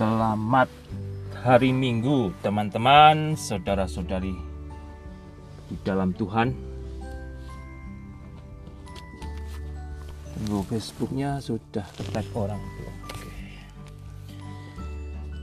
Selamat 0.00 0.72
hari 1.44 1.76
Minggu, 1.76 2.32
teman-teman, 2.40 3.36
saudara-saudari 3.36 4.32
di 5.68 5.76
dalam 5.84 6.16
Tuhan. 6.16 6.56
Tunggu 10.32 10.64
Facebooknya 10.72 11.36
sudah 11.44 11.84
ketek 12.00 12.32
orang. 12.32 12.64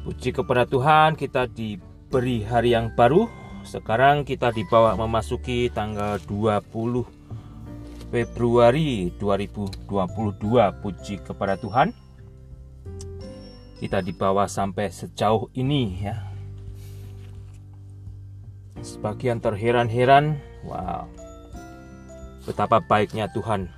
Puji 0.01 0.33
kepada 0.33 0.65
Tuhan, 0.65 1.13
kita 1.13 1.45
diberi 1.45 2.41
hari 2.41 2.73
yang 2.73 2.89
baru. 2.97 3.29
Sekarang 3.61 4.25
kita 4.25 4.49
dibawa 4.49 4.97
memasuki 4.97 5.69
tanggal 5.69 6.17
20 6.25 7.05
Februari 8.09 9.13
2022. 9.21 9.85
Puji 10.81 11.21
kepada 11.21 11.61
Tuhan 11.61 12.06
kita 13.77 14.01
dibawa 14.01 14.49
sampai 14.49 14.89
sejauh 14.89 15.53
ini 15.53 16.01
ya. 16.01 16.17
Sebagian 18.81 19.41
terheran-heran, 19.41 20.37
wow. 20.65 21.05
Betapa 22.45 22.81
baiknya 22.81 23.29
Tuhan 23.29 23.69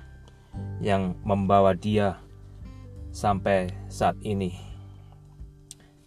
yang 0.80 1.18
membawa 1.26 1.76
dia 1.76 2.20
sampai 3.10 3.68
saat 3.90 4.16
ini. 4.22 4.56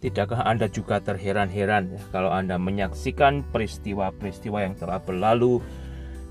Tidakkah 0.00 0.44
Anda 0.44 0.68
juga 0.68 1.00
terheran-heran 1.00 1.96
ya 1.96 2.02
kalau 2.12 2.28
Anda 2.28 2.60
menyaksikan 2.60 3.46
peristiwa-peristiwa 3.48 4.58
yang 4.60 4.74
telah 4.76 5.00
berlalu, 5.00 5.64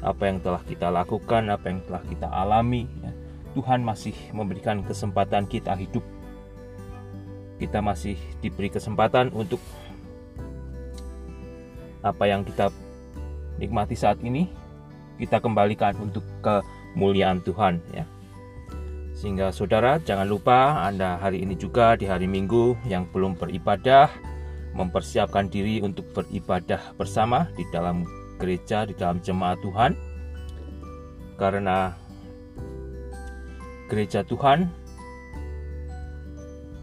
apa 0.03 0.29
yang 0.29 0.43
telah 0.43 0.61
kita 0.61 0.93
lakukan, 0.93 1.49
apa 1.49 1.73
yang 1.73 1.81
telah 1.87 2.03
kita 2.05 2.27
alami 2.29 2.85
ya. 3.01 3.11
Tuhan 3.53 3.85
masih 3.85 4.13
memberikan 4.33 4.81
kesempatan 4.81 5.45
kita 5.45 5.77
hidup 5.77 6.01
kita 7.63 7.79
masih 7.79 8.19
diberi 8.43 8.67
kesempatan 8.67 9.31
untuk 9.31 9.63
apa 12.03 12.27
yang 12.27 12.43
kita 12.43 12.67
nikmati 13.55 13.95
saat 13.95 14.19
ini 14.19 14.51
kita 15.15 15.39
kembalikan 15.39 15.95
untuk 16.03 16.27
kemuliaan 16.43 17.39
Tuhan 17.39 17.79
ya. 17.95 18.03
Sehingga 19.15 19.55
saudara 19.55 20.03
jangan 20.03 20.27
lupa 20.27 20.83
Anda 20.83 21.15
hari 21.15 21.39
ini 21.39 21.55
juga 21.55 21.95
di 21.95 22.03
hari 22.03 22.27
Minggu 22.27 22.75
yang 22.83 23.07
belum 23.07 23.39
beribadah 23.39 24.11
mempersiapkan 24.75 25.47
diri 25.47 25.79
untuk 25.79 26.03
beribadah 26.11 26.91
bersama 26.99 27.47
di 27.55 27.63
dalam 27.71 28.03
gereja 28.41 28.83
di 28.83 28.91
dalam 28.97 29.23
jemaat 29.23 29.63
Tuhan. 29.63 29.95
Karena 31.39 31.95
gereja 33.87 34.25
Tuhan 34.27 34.82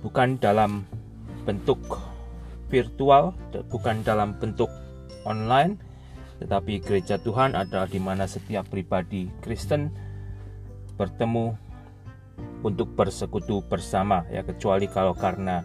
bukan 0.01 0.41
dalam 0.41 0.84
bentuk 1.45 1.81
virtual, 2.69 3.34
bukan 3.69 4.01
dalam 4.07 4.37
bentuk 4.39 4.70
online, 5.27 5.81
tetapi 6.41 6.81
gereja 6.81 7.20
Tuhan 7.20 7.53
adalah 7.53 7.84
di 7.84 8.01
mana 8.01 8.25
setiap 8.25 8.69
pribadi 8.73 9.29
Kristen 9.45 9.92
bertemu 10.97 11.57
untuk 12.61 12.92
bersekutu 12.92 13.65
bersama 13.65 14.25
ya 14.29 14.45
kecuali 14.45 14.89
kalau 14.89 15.17
karena 15.17 15.65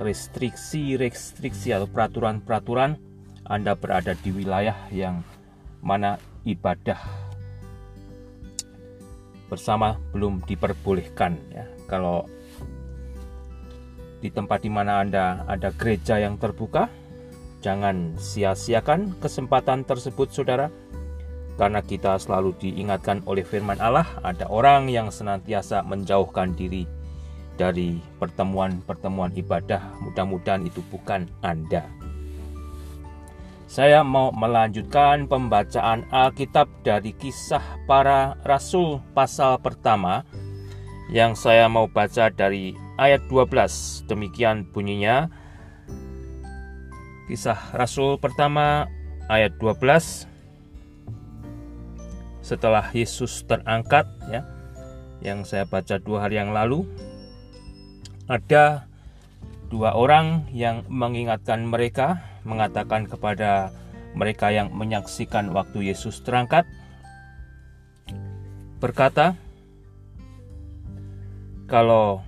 restriksi-restriksi 0.00 1.72
atau 1.72 1.88
peraturan-peraturan 1.88 3.00
Anda 3.48 3.76
berada 3.76 4.12
di 4.16 4.32
wilayah 4.32 4.76
yang 4.92 5.24
mana 5.80 6.20
ibadah 6.44 6.98
bersama 9.46 9.96
belum 10.12 10.42
diperbolehkan 10.44 11.38
ya. 11.54 11.64
Kalau 11.86 12.26
di 14.26 14.34
tempat 14.34 14.66
di 14.66 14.70
mana 14.74 14.98
Anda 15.06 15.46
ada 15.46 15.70
gereja 15.70 16.18
yang 16.18 16.34
terbuka. 16.34 16.90
Jangan 17.62 18.18
sia-siakan 18.18 19.14
kesempatan 19.22 19.86
tersebut, 19.86 20.34
saudara, 20.34 20.66
karena 21.54 21.80
kita 21.80 22.18
selalu 22.18 22.58
diingatkan 22.58 23.22
oleh 23.24 23.46
firman 23.46 23.78
Allah, 23.78 24.06
ada 24.26 24.50
orang 24.50 24.90
yang 24.90 25.14
senantiasa 25.14 25.86
menjauhkan 25.86 26.52
diri 26.58 26.84
dari 27.56 28.02
pertemuan-pertemuan 28.20 29.32
ibadah. 29.38 29.80
Mudah-mudahan 30.04 30.68
itu 30.68 30.84
bukan 30.92 31.30
Anda. 31.40 31.86
Saya 33.66 34.06
mau 34.06 34.30
melanjutkan 34.30 35.26
pembacaan 35.26 36.06
Alkitab 36.14 36.70
dari 36.86 37.10
kisah 37.18 37.82
para 37.90 38.38
rasul 38.46 39.02
pasal 39.10 39.58
pertama 39.58 40.22
yang 41.06 41.38
saya 41.38 41.70
mau 41.70 41.86
baca 41.86 42.30
dari 42.30 42.74
ayat 42.98 43.22
12. 43.30 44.10
Demikian 44.10 44.66
bunyinya. 44.70 45.30
Kisah 47.30 47.58
Rasul 47.74 48.18
pertama 48.18 48.90
ayat 49.30 49.54
12. 49.58 50.26
Setelah 52.42 52.86
Yesus 52.94 53.42
terangkat 53.42 54.06
ya, 54.30 54.46
yang 55.18 55.42
saya 55.42 55.66
baca 55.66 55.98
dua 55.98 56.26
hari 56.30 56.38
yang 56.38 56.54
lalu, 56.54 56.86
ada 58.30 58.86
dua 59.66 59.98
orang 59.98 60.46
yang 60.54 60.86
mengingatkan 60.86 61.66
mereka, 61.66 62.22
mengatakan 62.46 63.10
kepada 63.10 63.74
mereka 64.14 64.54
yang 64.54 64.70
menyaksikan 64.70 65.50
waktu 65.50 65.90
Yesus 65.90 66.22
terangkat, 66.22 66.62
berkata, 68.78 69.34
"Kalau 71.66 72.22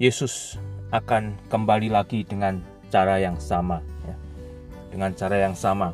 Yesus 0.00 0.60
akan 0.92 1.36
kembali 1.48 1.92
lagi 1.92 2.24
dengan 2.24 2.60
cara 2.88 3.20
yang 3.20 3.36
sama 3.36 3.80
ya. 4.04 4.16
Dengan 4.92 5.12
cara 5.12 5.36
yang 5.40 5.56
sama. 5.56 5.92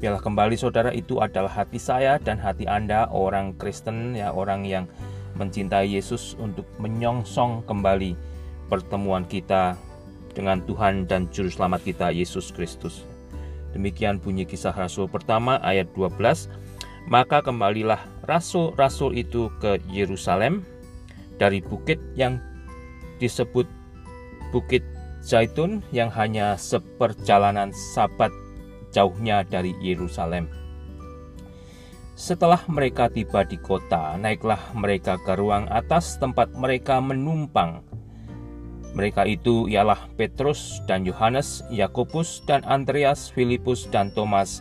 Biarlah 0.00 0.24
kembali 0.24 0.58
saudara 0.58 0.90
itu 0.90 1.22
adalah 1.22 1.52
hati 1.52 1.78
saya 1.78 2.18
dan 2.18 2.40
hati 2.40 2.66
Anda 2.66 3.06
orang 3.12 3.54
Kristen 3.54 4.18
ya 4.18 4.34
orang 4.34 4.66
yang 4.66 4.90
mencintai 5.38 5.86
Yesus 5.88 6.34
untuk 6.42 6.66
menyongsong 6.82 7.64
kembali 7.64 8.18
pertemuan 8.66 9.28
kita 9.28 9.78
dengan 10.32 10.64
Tuhan 10.64 11.06
dan 11.06 11.28
juru 11.30 11.52
selamat 11.52 11.80
kita 11.86 12.06
Yesus 12.10 12.50
Kristus. 12.50 13.04
Demikian 13.72 14.20
bunyi 14.20 14.44
kisah 14.44 14.74
Rasul 14.74 15.08
pertama 15.08 15.56
ayat 15.64 15.88
12. 15.96 16.48
Maka 17.08 17.42
kembalilah 17.42 17.98
rasul-rasul 18.24 19.18
itu 19.18 19.50
ke 19.58 19.82
Yerusalem 19.90 20.62
dari 21.42 21.58
bukit 21.58 21.98
yang 22.14 22.38
disebut 23.18 23.66
Bukit 24.54 24.86
Zaitun 25.26 25.82
yang 25.90 26.12
hanya 26.14 26.54
seperjalanan 26.54 27.74
sabat 27.74 28.30
jauhnya 28.94 29.42
dari 29.42 29.74
Yerusalem. 29.82 30.46
Setelah 32.12 32.60
mereka 32.68 33.08
tiba 33.08 33.42
di 33.42 33.56
kota, 33.58 34.14
naiklah 34.20 34.60
mereka 34.76 35.18
ke 35.18 35.34
ruang 35.34 35.66
atas 35.72 36.20
tempat 36.20 36.52
mereka 36.54 37.00
menumpang. 37.02 37.82
Mereka 38.92 39.24
itu 39.24 39.72
ialah 39.72 40.12
Petrus 40.20 40.84
dan 40.84 41.08
Yohanes, 41.08 41.64
Yakobus 41.72 42.44
dan 42.44 42.60
Andreas, 42.68 43.32
Filipus 43.32 43.88
dan 43.88 44.12
Thomas, 44.12 44.60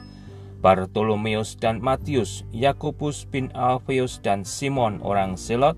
Bartolomeus 0.64 1.60
dan 1.60 1.84
Matius, 1.84 2.48
Yakobus 2.56 3.28
bin 3.28 3.52
Alfeus 3.52 4.24
dan 4.24 4.48
Simon 4.48 5.04
orang 5.04 5.36
Selot, 5.36 5.76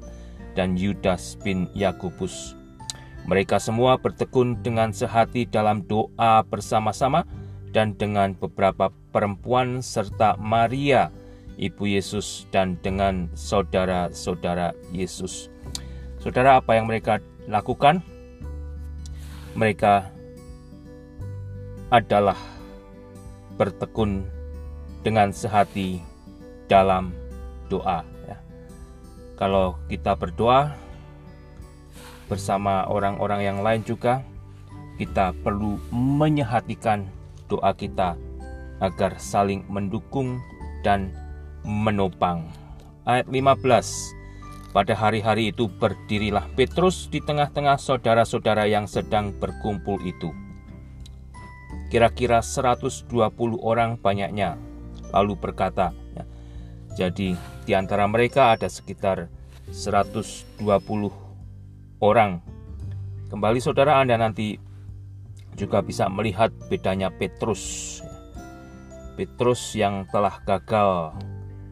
dan 0.53 0.77
Yudas 0.77 1.37
bin 1.41 1.69
Yakobus. 1.73 2.57
Mereka 3.23 3.55
semua 3.57 3.95
bertekun 3.95 4.59
dengan 4.59 4.91
sehati 4.91 5.47
dalam 5.47 5.85
doa 5.87 6.43
bersama-sama 6.43 7.23
dan 7.71 7.95
dengan 7.95 8.35
beberapa 8.35 8.91
perempuan 9.15 9.79
serta 9.79 10.35
Maria, 10.35 11.07
ibu 11.55 11.87
Yesus 11.87 12.45
dan 12.51 12.75
dengan 12.83 13.31
saudara-saudara 13.33 14.75
Yesus. 14.91 15.47
Saudara, 16.19 16.59
apa 16.59 16.75
yang 16.75 16.87
mereka 16.87 17.23
lakukan? 17.47 18.03
Mereka 19.55 20.07
adalah 21.93 22.39
bertekun 23.55 24.25
dengan 25.05 25.29
sehati 25.29 26.01
dalam 26.67 27.13
doa. 27.69 28.12
Kalau 29.33 29.81
kita 29.89 30.13
berdoa, 30.13 30.77
bersama 32.33 32.87
orang-orang 32.87 33.41
yang 33.45 33.59
lain 33.61 33.83
juga 33.85 34.23
kita 34.97 35.33
perlu 35.41 35.81
menyehatikan 35.91 37.09
doa 37.49 37.73
kita 37.73 38.15
agar 38.81 39.17
saling 39.17 39.65
mendukung 39.69 40.41
dan 40.81 41.13
menopang. 41.61 42.49
Ayat 43.03 43.27
15 43.29 44.73
Pada 44.73 44.97
hari-hari 44.97 45.53
itu 45.53 45.69
berdirilah 45.69 46.49
Petrus 46.57 47.05
di 47.05 47.21
tengah-tengah 47.21 47.77
saudara-saudara 47.77 48.65
yang 48.65 48.89
sedang 48.89 49.29
berkumpul 49.37 50.01
itu. 50.01 50.33
Kira-kira 51.93 52.41
120 52.41 53.05
orang 53.61 54.01
banyaknya. 54.01 54.57
Lalu 55.13 55.37
berkata, 55.37 55.93
ya, 56.17 56.25
jadi 56.97 57.37
di 57.63 57.71
antara 57.71 58.03
mereka 58.07 58.55
ada 58.55 58.67
sekitar 58.67 59.31
120 59.71 60.67
orang. 62.03 62.43
Kembali 63.31 63.59
saudara 63.63 64.03
Anda 64.03 64.19
nanti 64.19 64.59
juga 65.55 65.79
bisa 65.79 66.11
melihat 66.11 66.51
bedanya 66.67 67.07
Petrus. 67.09 68.03
Petrus 69.15 69.77
yang 69.77 70.03
telah 70.11 70.43
gagal 70.43 71.15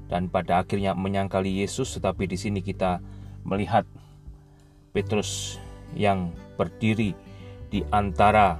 dan 0.07 0.31
pada 0.31 0.63
akhirnya 0.63 0.95
menyangkali 0.95 1.63
Yesus, 1.63 1.99
tetapi 1.99 2.27
di 2.29 2.37
sini 2.39 2.59
kita 2.63 3.03
melihat 3.43 3.83
Petrus 4.95 5.59
yang 5.95 6.31
berdiri 6.55 7.15
di 7.71 7.83
antara 7.91 8.59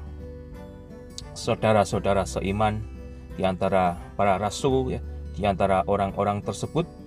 saudara-saudara 1.31 2.27
seiman, 2.27 2.83
di 3.35 3.43
antara 3.47 3.95
para 4.15 4.35
rasul, 4.39 4.95
ya, 4.95 5.01
di 5.35 5.43
antara 5.47 5.83
orang-orang 5.87 6.43
tersebut 6.43 7.00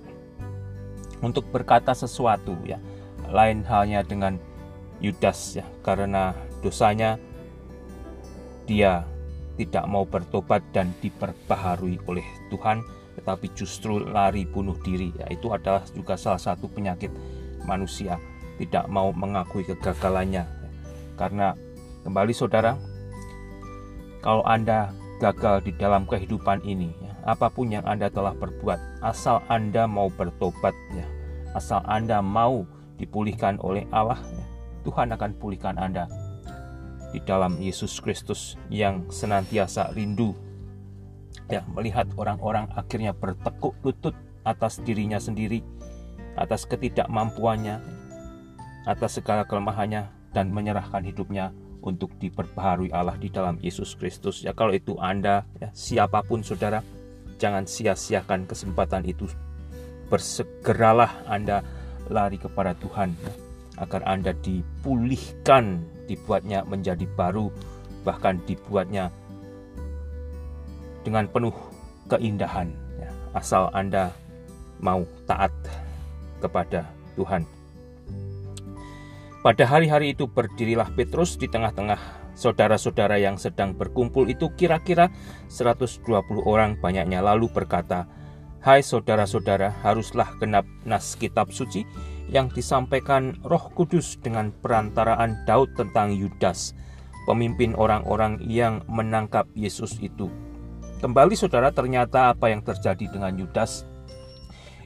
untuk 1.25 1.49
berkata 1.49 1.97
sesuatu, 1.97 2.55
ya. 2.69 2.77
Lain 3.33 3.65
halnya 3.65 4.05
dengan 4.05 4.37
Yudas, 5.01 5.59
ya, 5.59 5.67
karena 5.83 6.37
dosanya 6.61 7.17
dia 8.69 9.05
tidak 9.55 9.85
mau 9.87 10.05
bertobat 10.05 10.63
dan 10.75 10.93
diperbaharui 11.01 12.01
oleh 12.07 12.27
Tuhan 12.51 12.83
tetapi 13.15 13.47
justru 13.55 14.03
lari 14.03 14.43
bunuh 14.43 14.75
diri 14.83 15.15
ya. 15.15 15.31
Itu 15.31 15.55
adalah 15.55 15.87
juga 15.95 16.19
salah 16.19 16.43
satu 16.43 16.67
penyakit 16.67 17.15
manusia 17.63 18.19
tidak 18.59 18.87
mau 18.91 19.11
mengakui 19.11 19.67
kegagalannya 19.67 20.47
karena 21.19 21.55
kembali 22.07 22.35
saudara 22.35 22.79
kalau 24.23 24.43
Anda 24.47 24.95
gagal 25.23 25.67
di 25.69 25.73
dalam 25.79 26.07
kehidupan 26.11 26.67
ini 26.67 26.91
ya, 27.03 27.13
apa 27.27 27.51
pun 27.51 27.71
yang 27.71 27.87
Anda 27.87 28.11
telah 28.11 28.35
perbuat 28.35 29.03
asal 29.03 29.43
Anda 29.51 29.87
mau 29.87 30.11
bertobat 30.11 30.75
ya 30.95 31.07
asal 31.55 31.81
Anda 31.87 32.21
mau 32.21 32.67
dipulihkan 32.99 33.59
oleh 33.63 33.87
Allah 33.91 34.19
Tuhan 34.85 35.11
akan 35.15 35.31
pulihkan 35.41 35.81
Anda 35.81 36.07
di 37.15 37.23
dalam 37.23 37.57
Yesus 37.63 38.03
Kristus 38.03 38.59
yang 38.69 39.07
senantiasa 39.09 39.95
rindu 39.95 40.35
ya 41.49 41.63
melihat 41.71 42.11
orang-orang 42.19 42.67
akhirnya 42.75 43.15
bertekuk 43.15 43.75
lutut 43.87 44.15
atas 44.45 44.83
dirinya 44.83 45.17
sendiri 45.17 45.63
atas 46.35 46.67
ketidakmampuannya 46.67 47.79
atas 48.85 49.17
segala 49.17 49.49
kelemahannya 49.49 50.11
dan 50.35 50.51
menyerahkan 50.51 51.07
hidupnya 51.07 51.55
untuk 51.85 52.17
diperbaharui 52.17 52.91
Allah 52.91 53.15
di 53.21 53.29
dalam 53.29 53.61
Yesus 53.61 53.93
Kristus. 53.95 54.41
Ya 54.41 54.57
kalau 54.57 54.73
itu 54.73 54.97
Anda 54.97 55.45
ya, 55.61 55.69
siapa 55.77 56.25
pun 56.25 56.41
saudara 56.41 56.81
jangan 57.37 57.69
sia-siakan 57.69 58.49
kesempatan 58.49 59.05
itu 59.05 59.29
bersegeralah 60.09 61.25
Anda 61.29 61.65
lari 62.13 62.37
kepada 62.37 62.77
Tuhan 62.77 63.17
agar 63.81 64.07
Anda 64.07 64.37
dipulihkan, 64.39 65.83
dibuatnya 66.07 66.63
menjadi 66.63 67.09
baru, 67.19 67.51
bahkan 68.07 68.39
dibuatnya 68.47 69.11
dengan 71.03 71.27
penuh 71.29 71.55
keindahan, 72.09 72.71
ya, 73.01 73.11
asal 73.35 73.69
Anda 73.75 74.15
mau 74.79 75.03
taat 75.27 75.53
kepada 76.39 76.87
Tuhan. 77.17 77.49
Pada 79.45 79.65
hari-hari 79.69 80.17
itu 80.17 80.25
berdirilah 80.25 80.89
Petrus 80.97 81.37
di 81.37 81.53
tengah-tengah 81.53 82.01
saudara-saudara 82.33 83.21
yang 83.21 83.37
sedang 83.37 83.77
berkumpul 83.77 84.27
itu 84.27 84.49
kira-kira 84.57 85.13
120 85.53 86.01
orang 86.49 86.81
banyaknya 86.81 87.21
lalu 87.21 87.53
berkata, 87.53 88.09
Hai 88.65 88.81
saudara-saudara, 88.81 89.77
haruslah 89.85 90.41
genap 90.41 90.65
nas 90.89 91.21
kitab 91.21 91.53
suci 91.53 91.85
yang 92.33 92.49
disampaikan 92.49 93.37
Roh 93.45 93.69
Kudus 93.77 94.17
dengan 94.17 94.57
perantaraan 94.65 95.45
Daud 95.45 95.77
tentang 95.77 96.17
Yudas, 96.17 96.73
pemimpin 97.29 97.77
orang-orang 97.77 98.41
yang 98.49 98.81
menangkap 98.89 99.45
Yesus 99.53 100.01
itu. 100.01 100.33
Kembali 101.05 101.37
saudara, 101.37 101.77
ternyata 101.77 102.33
apa 102.33 102.49
yang 102.49 102.65
terjadi 102.65 103.05
dengan 103.05 103.37
Yudas 103.37 103.85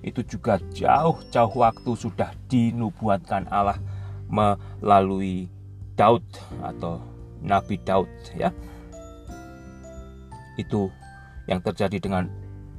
itu 0.02 0.26
juga 0.26 0.58
jauh-jauh 0.74 1.54
waktu 1.54 1.92
sudah 1.94 2.34
dinubuatkan 2.50 3.46
Allah 3.46 3.78
melalui 4.26 5.46
Daud 5.94 6.26
atau 6.66 6.98
Nabi 7.46 7.78
Daud 7.86 8.10
ya. 8.34 8.50
Itu 10.58 10.90
yang 11.46 11.62
terjadi 11.62 12.02
dengan 12.02 12.26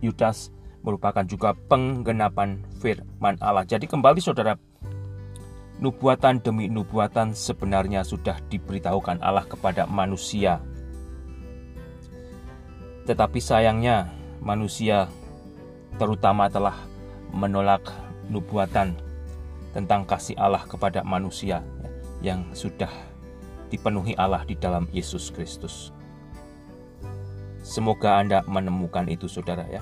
Yudas 0.03 0.58
merupakan 0.83 1.23
juga 1.27 1.55
penggenapan 1.67 2.63
firman 2.79 3.35
Allah. 3.43 3.67
Jadi 3.67 3.85
kembali 3.85 4.19
saudara, 4.23 4.55
nubuatan 5.79 6.43
demi 6.43 6.67
nubuatan 6.67 7.31
sebenarnya 7.31 8.03
sudah 8.03 8.39
diberitahukan 8.51 9.23
Allah 9.23 9.47
kepada 9.47 9.87
manusia. 9.87 10.59
Tetapi 13.07 13.39
sayangnya 13.41 14.11
manusia 14.43 15.09
terutama 15.97 16.47
telah 16.51 16.75
menolak 17.33 17.83
nubuatan 18.29 18.93
tentang 19.73 20.05
kasih 20.05 20.37
Allah 20.37 20.61
kepada 20.65 21.01
manusia 21.01 21.65
yang 22.21 22.45
sudah 22.53 22.91
dipenuhi 23.69 24.13
Allah 24.17 24.43
di 24.45 24.57
dalam 24.57 24.85
Yesus 24.91 25.29
Kristus. 25.29 25.93
Semoga 27.61 28.17
Anda 28.17 28.41
menemukan 28.49 29.05
itu 29.11 29.29
saudara 29.29 29.65
ya. 29.69 29.81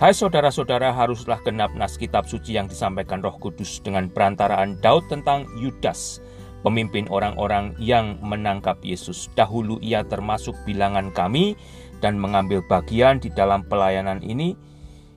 Hai 0.00 0.16
saudara-saudara, 0.16 0.96
haruslah 0.96 1.44
genap 1.44 1.76
nas 1.76 2.00
kitab 2.00 2.24
suci 2.24 2.56
yang 2.56 2.64
disampaikan 2.64 3.20
Roh 3.20 3.36
Kudus 3.36 3.84
dengan 3.84 4.08
perantaraan 4.08 4.80
Daud 4.80 5.12
tentang 5.12 5.44
Yudas, 5.60 6.24
pemimpin 6.64 7.04
orang-orang 7.12 7.76
yang 7.76 8.16
menangkap 8.24 8.80
Yesus. 8.80 9.28
Dahulu 9.36 9.76
ia 9.84 10.00
termasuk 10.00 10.56
bilangan 10.64 11.12
kami 11.12 11.52
dan 12.00 12.16
mengambil 12.16 12.64
bagian 12.64 13.20
di 13.20 13.28
dalam 13.28 13.60
pelayanan 13.68 14.24
ini. 14.24 14.56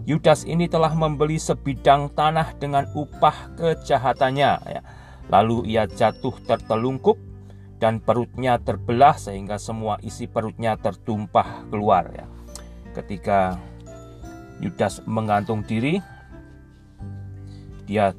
Yudas 0.04 0.44
ini 0.44 0.68
telah 0.68 0.92
membeli 0.92 1.40
sebidang 1.40 2.12
tanah 2.12 2.52
dengan 2.60 2.84
upah 2.92 3.56
kejahatannya. 3.56 4.52
Ya. 4.68 4.84
Lalu 5.32 5.64
ia 5.72 5.88
jatuh 5.88 6.36
tertelungkup 6.44 7.16
dan 7.80 8.04
perutnya 8.04 8.60
terbelah 8.60 9.16
sehingga 9.16 9.56
semua 9.56 9.96
isi 10.04 10.28
perutnya 10.28 10.76
tertumpah 10.76 11.72
keluar. 11.72 12.12
Ya. 12.12 12.28
Ketika 12.92 13.64
Yudas 14.62 15.02
menggantung 15.08 15.66
diri, 15.66 16.04
dia 17.90 18.14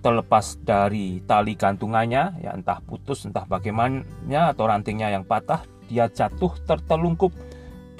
terlepas 0.00 0.56
dari 0.64 1.20
tali 1.28 1.52
gantungannya, 1.56 2.40
ya 2.40 2.56
entah 2.56 2.80
putus, 2.80 3.28
entah 3.28 3.44
bagaimana, 3.44 4.02
atau 4.52 4.64
rantingnya 4.64 5.12
yang 5.12 5.24
patah, 5.24 5.60
dia 5.90 6.08
jatuh 6.08 6.56
tertelungkup 6.64 7.34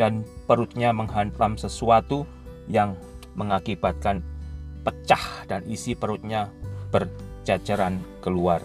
dan 0.00 0.25
perutnya 0.49 0.97
menghantam 0.97 1.61
sesuatu 1.61 2.25
yang 2.73 2.97
mengakibatkan 3.37 4.25
pecah 4.80 5.45
dan 5.45 5.61
isi 5.69 5.92
perutnya 5.92 6.49
berjajaran 6.88 8.00
keluar. 8.25 8.64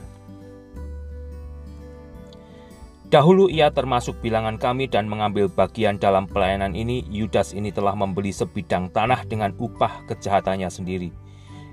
Dahulu 3.16 3.48
ia 3.48 3.72
termasuk 3.72 4.20
bilangan 4.20 4.60
kami 4.60 4.92
dan 4.92 5.08
mengambil 5.08 5.48
bagian 5.48 5.96
dalam 5.96 6.28
pelayanan 6.28 6.76
ini. 6.76 7.00
Yudas 7.08 7.56
ini 7.56 7.72
telah 7.72 7.96
membeli 7.96 8.36
sebidang 8.36 8.92
tanah 8.92 9.24
dengan 9.24 9.56
upah 9.56 10.04
kejahatannya 10.12 10.68
sendiri. 10.68 11.16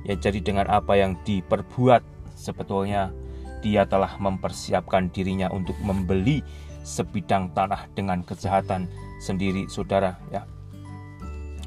Ya 0.07 0.15
jadi 0.15 0.39
dengan 0.39 0.71
apa 0.71 0.95
yang 0.95 1.19
diperbuat 1.27 2.07
sebetulnya 2.39 3.11
dia 3.59 3.83
telah 3.91 4.15
mempersiapkan 4.23 5.11
dirinya 5.11 5.51
untuk 5.51 5.75
membeli 5.83 6.47
sebidang 6.87 7.51
tanah 7.59 7.91
dengan 7.91 8.23
kejahatan 8.23 8.87
sendiri 9.19 9.67
saudara 9.67 10.23
ya. 10.31 10.47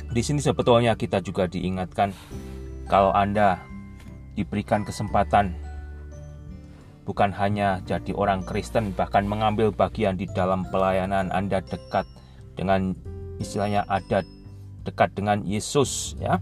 Di 0.08 0.24
sini 0.24 0.40
sebetulnya 0.40 0.96
kita 0.96 1.20
juga 1.20 1.52
diingatkan 1.52 2.16
kalau 2.88 3.12
Anda 3.12 3.60
diberikan 4.40 4.88
kesempatan 4.88 5.65
bukan 7.06 7.30
hanya 7.38 7.80
jadi 7.86 8.12
orang 8.18 8.42
Kristen 8.44 8.92
bahkan 8.98 9.30
mengambil 9.30 9.70
bagian 9.70 10.18
di 10.18 10.26
dalam 10.26 10.66
pelayanan 10.74 11.30
Anda 11.30 11.62
dekat 11.62 12.10
dengan 12.58 12.98
istilahnya 13.38 13.86
ada 13.86 14.26
dekat 14.84 15.14
dengan 15.14 15.46
Yesus 15.46 16.18
ya. 16.18 16.42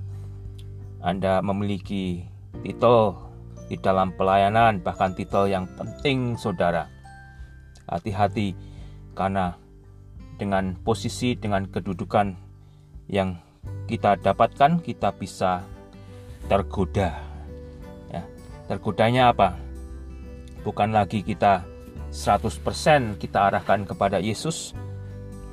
Anda 1.04 1.44
memiliki 1.44 2.24
titel 2.64 3.20
di 3.68 3.76
dalam 3.76 4.16
pelayanan 4.16 4.80
bahkan 4.80 5.12
titel 5.12 5.52
yang 5.52 5.68
penting 5.76 6.40
saudara. 6.40 6.88
Hati-hati 7.84 8.56
karena 9.14 9.60
dengan 10.40 10.80
posisi 10.80 11.36
dengan 11.36 11.68
kedudukan 11.68 12.40
yang 13.12 13.36
kita 13.92 14.16
dapatkan 14.16 14.80
kita 14.80 15.12
bisa 15.20 15.60
tergoda 16.48 17.20
ya. 18.08 18.24
Tergodanya 18.72 19.36
apa 19.36 19.60
bukan 20.64 20.96
lagi 20.96 21.22
kita 21.22 21.68
100% 22.10 23.20
kita 23.20 23.52
arahkan 23.52 23.84
kepada 23.84 24.18
Yesus 24.18 24.72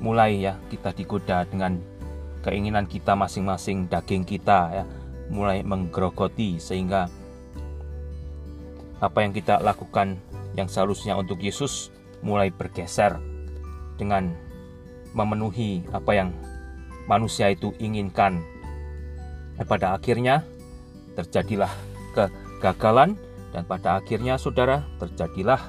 mulai 0.01 0.41
ya 0.41 0.57
kita 0.71 0.95
digoda 0.95 1.45
dengan 1.45 1.77
keinginan 2.41 2.89
kita 2.89 3.13
masing-masing 3.13 3.85
daging 3.85 4.25
kita 4.25 4.81
ya 4.81 4.83
mulai 5.29 5.61
menggerogoti 5.61 6.57
sehingga 6.57 7.07
apa 9.01 9.17
yang 9.25 9.33
kita 9.33 9.61
lakukan 9.61 10.17
yang 10.53 10.67
seharusnya 10.69 11.17
untuk 11.17 11.41
Yesus 11.41 11.89
mulai 12.21 12.53
bergeser 12.53 13.17
dengan 13.97 14.33
memenuhi 15.17 15.83
apa 15.91 16.11
yang 16.15 16.29
manusia 17.09 17.49
itu 17.51 17.73
inginkan. 17.81 18.39
Dan 19.57 19.65
pada 19.67 19.97
akhirnya 19.97 20.45
terjadilah 21.17 21.69
kegagalan 22.15 23.17
dan 23.51 23.67
pada 23.67 23.99
akhirnya 23.99 24.39
saudara 24.39 24.83
terjadilah 24.97 25.59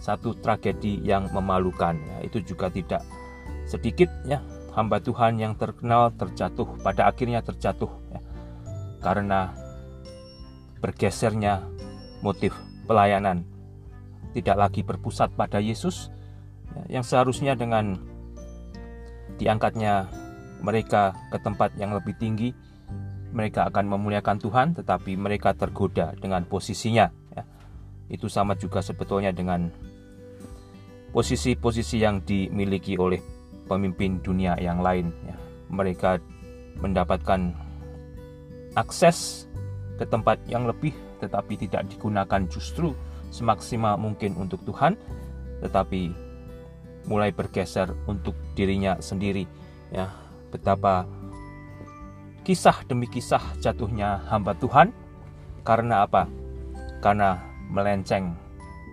satu 0.00 0.36
tragedi 0.36 1.00
yang 1.00 1.32
memalukan. 1.32 1.96
Ya, 1.96 2.16
itu 2.28 2.44
juga 2.44 2.68
tidak 2.68 3.00
sedikit 3.64 4.12
ya. 4.28 4.44
Hamba 4.76 4.98
Tuhan 4.98 5.38
yang 5.38 5.54
terkenal 5.54 6.10
terjatuh 6.18 6.66
pada 6.82 7.06
akhirnya 7.06 7.40
terjatuh 7.40 7.88
ya, 8.10 8.20
karena 9.00 9.54
bergesernya 10.82 11.64
motif 12.20 12.52
pelayanan. 12.84 13.46
Tidak 14.34 14.58
lagi 14.58 14.82
berpusat 14.82 15.30
pada 15.38 15.62
Yesus 15.62 16.10
ya, 16.74 16.98
yang 16.98 17.04
seharusnya 17.06 17.54
dengan 17.54 17.96
diangkatnya 19.38 20.10
mereka 20.58 21.14
ke 21.30 21.38
tempat 21.38 21.70
yang 21.78 21.94
lebih 21.94 22.18
tinggi 22.18 22.50
mereka 23.34 23.66
akan 23.66 23.98
memuliakan 23.98 24.38
Tuhan 24.38 24.68
tetapi 24.78 25.18
mereka 25.18 25.52
tergoda 25.52 26.14
dengan 26.14 26.46
posisinya 26.46 27.10
ya. 27.34 27.42
itu 28.08 28.30
sama 28.30 28.54
juga 28.54 28.78
sebetulnya 28.78 29.34
dengan 29.34 29.68
posisi-posisi 31.10 31.98
yang 31.98 32.22
dimiliki 32.22 32.94
oleh 32.94 33.18
pemimpin 33.66 34.22
dunia 34.22 34.54
yang 34.62 34.78
lain 34.78 35.10
ya. 35.26 35.34
mereka 35.66 36.22
mendapatkan 36.78 37.50
akses 38.78 39.50
ke 39.98 40.06
tempat 40.06 40.38
yang 40.46 40.70
lebih 40.70 40.94
tetapi 41.18 41.58
tidak 41.58 41.90
digunakan 41.90 42.42
justru 42.46 42.94
semaksimal 43.34 43.98
mungkin 43.98 44.38
untuk 44.38 44.62
Tuhan 44.62 44.94
tetapi 45.62 46.14
mulai 47.10 47.34
bergeser 47.34 47.90
untuk 48.06 48.34
dirinya 48.54 48.98
sendiri 49.02 49.46
ya 49.90 50.10
betapa 50.50 51.06
kisah 52.44 52.84
demi 52.84 53.08
kisah 53.08 53.40
jatuhnya 53.58 54.20
hamba 54.28 54.52
Tuhan. 54.60 54.92
Karena 55.64 56.04
apa? 56.04 56.28
Karena 57.00 57.40
melenceng 57.72 58.36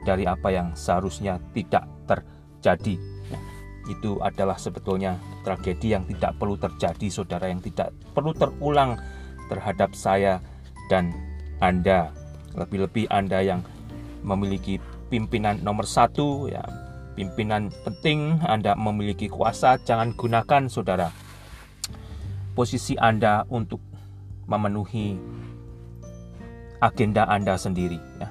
dari 0.07 0.25
apa 0.25 0.49
yang 0.49 0.73
seharusnya 0.73 1.37
tidak 1.51 1.85
terjadi. 2.07 2.95
Itu 3.91 4.23
adalah 4.23 4.55
sebetulnya 4.55 5.19
tragedi 5.43 5.93
yang 5.93 6.07
tidak 6.07 6.39
perlu 6.39 6.55
terjadi, 6.55 7.07
saudara, 7.11 7.51
yang 7.51 7.59
tidak 7.59 7.91
perlu 8.15 8.31
terulang 8.31 8.95
terhadap 9.51 9.91
saya 9.93 10.39
dan 10.87 11.11
Anda. 11.59 12.13
Lebih-lebih 12.55 13.11
Anda 13.11 13.43
yang 13.43 13.61
memiliki 14.23 14.79
pimpinan 15.11 15.59
nomor 15.65 15.83
satu, 15.83 16.47
ya, 16.47 16.63
pimpinan 17.19 17.73
penting, 17.83 18.39
Anda 18.47 18.77
memiliki 18.79 19.27
kuasa, 19.27 19.81
jangan 19.83 20.15
gunakan, 20.15 20.71
saudara, 20.71 21.11
posisi 22.53 22.99
Anda 22.99 23.47
untuk 23.47 23.79
memenuhi 24.47 25.15
agenda 26.81 27.29
Anda 27.29 27.55
sendiri. 27.55 27.99
Ya. 28.19 28.29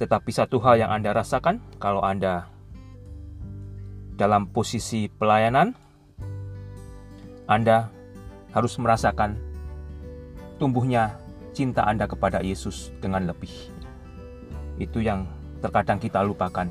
Tetapi 0.00 0.30
satu 0.32 0.56
hal 0.64 0.80
yang 0.80 0.90
Anda 0.90 1.12
rasakan, 1.12 1.60
kalau 1.76 2.00
Anda 2.00 2.48
dalam 4.16 4.48
posisi 4.48 5.08
pelayanan, 5.08 5.72
Anda 7.48 7.88
harus 8.52 8.76
merasakan 8.76 9.38
tumbuhnya 10.60 11.16
cinta 11.56 11.86
Anda 11.88 12.04
kepada 12.04 12.44
Yesus 12.44 12.92
dengan 13.00 13.28
lebih. 13.28 13.52
Itu 14.80 15.00
yang 15.00 15.28
terkadang 15.60 16.00
kita 16.00 16.24
lupakan. 16.24 16.68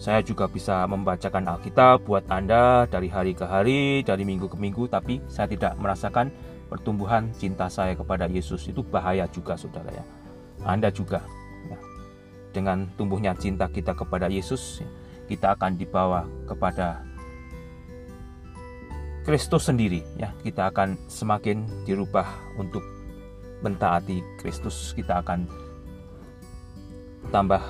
Saya 0.00 0.24
juga 0.24 0.48
bisa 0.48 0.88
membacakan 0.88 1.44
Alkitab 1.44 2.08
buat 2.08 2.24
Anda 2.32 2.88
dari 2.88 3.12
hari 3.12 3.36
ke 3.36 3.44
hari, 3.44 4.00
dari 4.00 4.24
minggu 4.24 4.48
ke 4.48 4.56
minggu, 4.56 4.88
tapi 4.88 5.20
saya 5.28 5.44
tidak 5.44 5.76
merasakan 5.76 6.32
pertumbuhan 6.72 7.28
cinta 7.36 7.68
saya 7.68 7.92
kepada 7.92 8.24
Yesus. 8.24 8.64
Itu 8.64 8.80
bahaya 8.80 9.28
juga, 9.28 9.60
saudara 9.60 9.92
ya. 9.92 10.04
Anda 10.64 10.88
juga. 10.88 11.20
Ya. 11.68 11.76
Dengan 12.56 12.88
tumbuhnya 12.96 13.36
cinta 13.36 13.68
kita 13.68 13.92
kepada 13.92 14.32
Yesus, 14.32 14.80
kita 15.28 15.52
akan 15.52 15.76
dibawa 15.76 16.24
kepada 16.48 17.04
Kristus 19.20 19.68
sendiri 19.68 20.00
ya 20.16 20.32
kita 20.40 20.72
akan 20.72 20.96
semakin 21.06 21.68
dirubah 21.84 22.24
untuk 22.56 22.82
mentaati 23.60 24.24
Kristus 24.40 24.96
kita 24.96 25.20
akan 25.20 25.44
tambah 27.28 27.60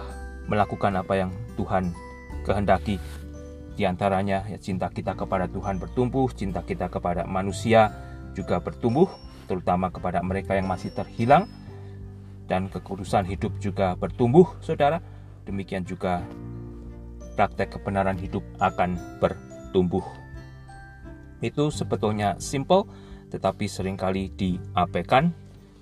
melakukan 0.47 0.95
apa 0.97 1.27
yang 1.27 1.31
Tuhan 1.59 1.91
kehendaki 2.43 2.97
di 3.79 3.89
antaranya 3.89 4.45
ya, 4.51 4.59
cinta 4.61 4.93
kita 4.93 5.17
kepada 5.17 5.49
Tuhan 5.49 5.81
bertumbuh 5.81 6.29
cinta 6.35 6.61
kita 6.61 6.93
kepada 6.93 7.25
manusia 7.25 7.93
juga 8.37 8.61
bertumbuh 8.61 9.09
terutama 9.49 9.89
kepada 9.89 10.21
mereka 10.21 10.55
yang 10.55 10.69
masih 10.69 10.93
terhilang 10.93 11.49
dan 12.47 12.67
kekudusan 12.69 13.25
hidup 13.25 13.57
juga 13.63 13.97
bertumbuh 13.97 14.59
saudara 14.61 15.01
demikian 15.49 15.83
juga 15.83 16.23
praktek 17.41 17.81
kebenaran 17.81 18.21
hidup 18.21 18.45
akan 18.61 19.01
bertumbuh. 19.17 20.05
Itu 21.41 21.73
sebetulnya 21.73 22.37
simple, 22.37 22.85
tetapi 23.33 23.65
sering 23.65 23.97
kali 23.97 24.29
diabaikan, 24.37 25.33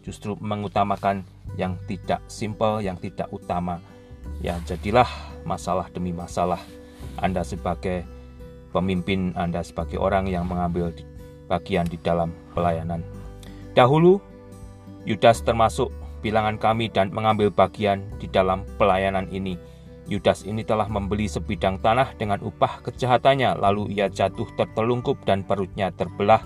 justru 0.07 0.39
mengutamakan 0.39 1.27
yang 1.59 1.75
tidak 1.91 2.23
simple, 2.31 2.79
yang 2.79 2.95
tidak 2.95 3.27
utama. 3.35 3.83
Ya, 4.39 4.55
jadilah 4.71 5.09
masalah 5.43 5.91
demi 5.91 6.11
masalah. 6.15 6.61
Anda 7.19 7.43
sebagai 7.43 8.07
pemimpin, 8.71 9.35
Anda 9.35 9.63
sebagai 9.63 9.99
orang 9.99 10.31
yang 10.31 10.47
mengambil 10.47 10.95
bagian 11.47 11.87
di 11.87 11.99
dalam 11.99 12.35
pelayanan. 12.55 13.03
Dahulu, 13.75 14.19
Yudas 15.07 15.41
termasuk 15.43 15.91
bilangan 16.21 16.59
kami 16.59 16.91
dan 16.91 17.15
mengambil 17.15 17.49
bagian 17.49 18.05
di 18.19 18.27
dalam 18.27 18.67
pelayanan 18.77 19.31
ini 19.31 19.57
Yudas 20.09 20.49
ini 20.49 20.65
telah 20.65 20.89
membeli 20.89 21.29
sebidang 21.29 21.77
tanah 21.85 22.17
dengan 22.17 22.41
upah 22.41 22.81
kejahatannya, 22.81 23.61
lalu 23.61 23.93
ia 23.93 24.09
jatuh 24.09 24.49
tertelungkup 24.57 25.21
dan 25.29 25.45
perutnya 25.45 25.93
terbelah, 25.93 26.41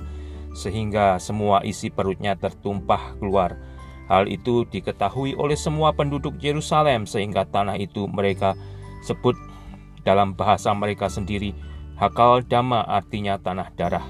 sehingga 0.50 1.22
semua 1.22 1.62
isi 1.62 1.87
perutnya 1.87 2.34
tertumpah 2.34 3.14
keluar. 3.22 3.54
Hal 4.11 4.26
itu 4.26 4.66
diketahui 4.66 5.38
oleh 5.38 5.54
semua 5.54 5.94
penduduk 5.94 6.42
Yerusalem, 6.42 7.06
sehingga 7.06 7.46
tanah 7.46 7.78
itu 7.78 8.11
mereka 8.11 8.58
sebut 9.02 9.35
dalam 10.06 10.35
bahasa 10.35 10.75
mereka 10.75 11.06
sendiri, 11.06 11.54
Hakal 11.99 12.42
Dama 12.47 12.82
artinya 12.82 13.38
tanah 13.38 13.71
darah. 13.78 14.06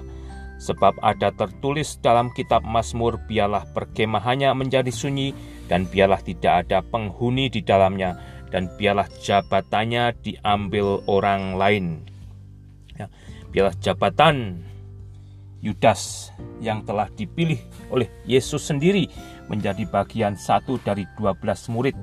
Sebab 0.62 1.02
ada 1.02 1.34
tertulis 1.34 1.98
dalam 1.98 2.30
kitab 2.30 2.62
Mazmur, 2.62 3.18
biarlah 3.26 3.66
perkemahannya 3.74 4.54
menjadi 4.54 4.94
sunyi, 4.94 5.34
dan 5.66 5.90
biarlah 5.90 6.22
tidak 6.22 6.68
ada 6.68 6.80
penghuni 6.86 7.50
di 7.50 7.66
dalamnya, 7.66 8.14
dan 8.54 8.70
biarlah 8.78 9.10
jabatannya 9.20 10.14
diambil 10.22 11.02
orang 11.10 11.58
lain. 11.58 11.86
Ya, 12.94 13.10
biarlah 13.50 13.74
jabatan 13.82 14.62
Yudas 15.62 16.30
yang 16.58 16.82
telah 16.82 17.06
dipilih 17.10 17.58
oleh 17.90 18.10
Yesus 18.26 18.66
sendiri 18.66 19.06
menjadi 19.46 19.86
bagian 19.86 20.34
satu 20.34 20.78
dari 20.82 21.06
12 21.18 21.38
murid 21.70 21.94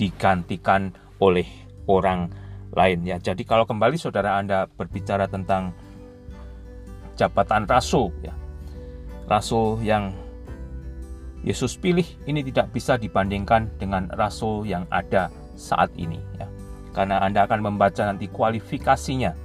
digantikan 0.00 0.92
oleh 1.20 1.63
orang 1.86 2.30
lain 2.74 3.06
ya. 3.06 3.16
Jadi 3.22 3.46
kalau 3.46 3.64
kembali 3.64 3.96
saudara 3.96 4.36
Anda 4.36 4.66
berbicara 4.66 5.30
tentang 5.30 5.72
jabatan 7.14 7.64
rasul 7.70 8.10
ya. 8.20 8.34
Rasul 9.24 9.80
yang 9.80 10.12
Yesus 11.44 11.76
pilih 11.76 12.04
ini 12.24 12.40
tidak 12.44 12.72
bisa 12.72 12.96
dibandingkan 12.96 13.68
dengan 13.76 14.08
rasul 14.16 14.64
yang 14.64 14.88
ada 14.88 15.28
saat 15.54 15.92
ini 15.96 16.20
ya. 16.40 16.48
Karena 16.92 17.20
Anda 17.20 17.44
akan 17.48 17.60
membaca 17.60 18.04
nanti 18.06 18.28
kualifikasinya. 18.28 19.44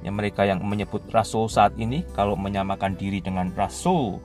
Yang 0.00 0.14
mereka 0.16 0.48
yang 0.48 0.64
menyebut 0.64 1.04
rasul 1.12 1.44
saat 1.44 1.76
ini 1.76 2.08
kalau 2.16 2.32
menyamakan 2.32 2.96
diri 2.96 3.20
dengan 3.20 3.52
rasul 3.52 4.16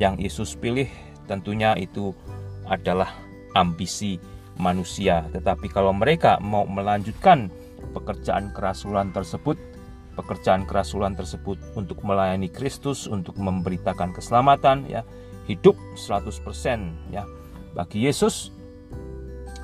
yang 0.00 0.16
Yesus 0.16 0.56
pilih 0.56 0.88
tentunya 1.28 1.76
itu 1.76 2.16
adalah 2.64 3.12
ambisi 3.52 4.16
manusia. 4.56 5.26
Tetapi 5.30 5.70
kalau 5.70 5.94
mereka 5.94 6.40
mau 6.42 6.66
melanjutkan 6.66 7.52
pekerjaan 7.92 8.50
kerasulan 8.56 9.14
tersebut, 9.14 9.58
pekerjaan 10.18 10.66
kerasulan 10.66 11.14
tersebut 11.14 11.56
untuk 11.78 12.02
melayani 12.02 12.50
Kristus, 12.50 13.06
untuk 13.06 13.38
memberitakan 13.38 14.16
keselamatan 14.16 14.88
ya, 14.90 15.06
hidup 15.46 15.78
100% 15.96 17.14
ya 17.14 17.24
bagi 17.74 18.06
Yesus. 18.06 18.50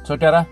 Saudara, 0.06 0.46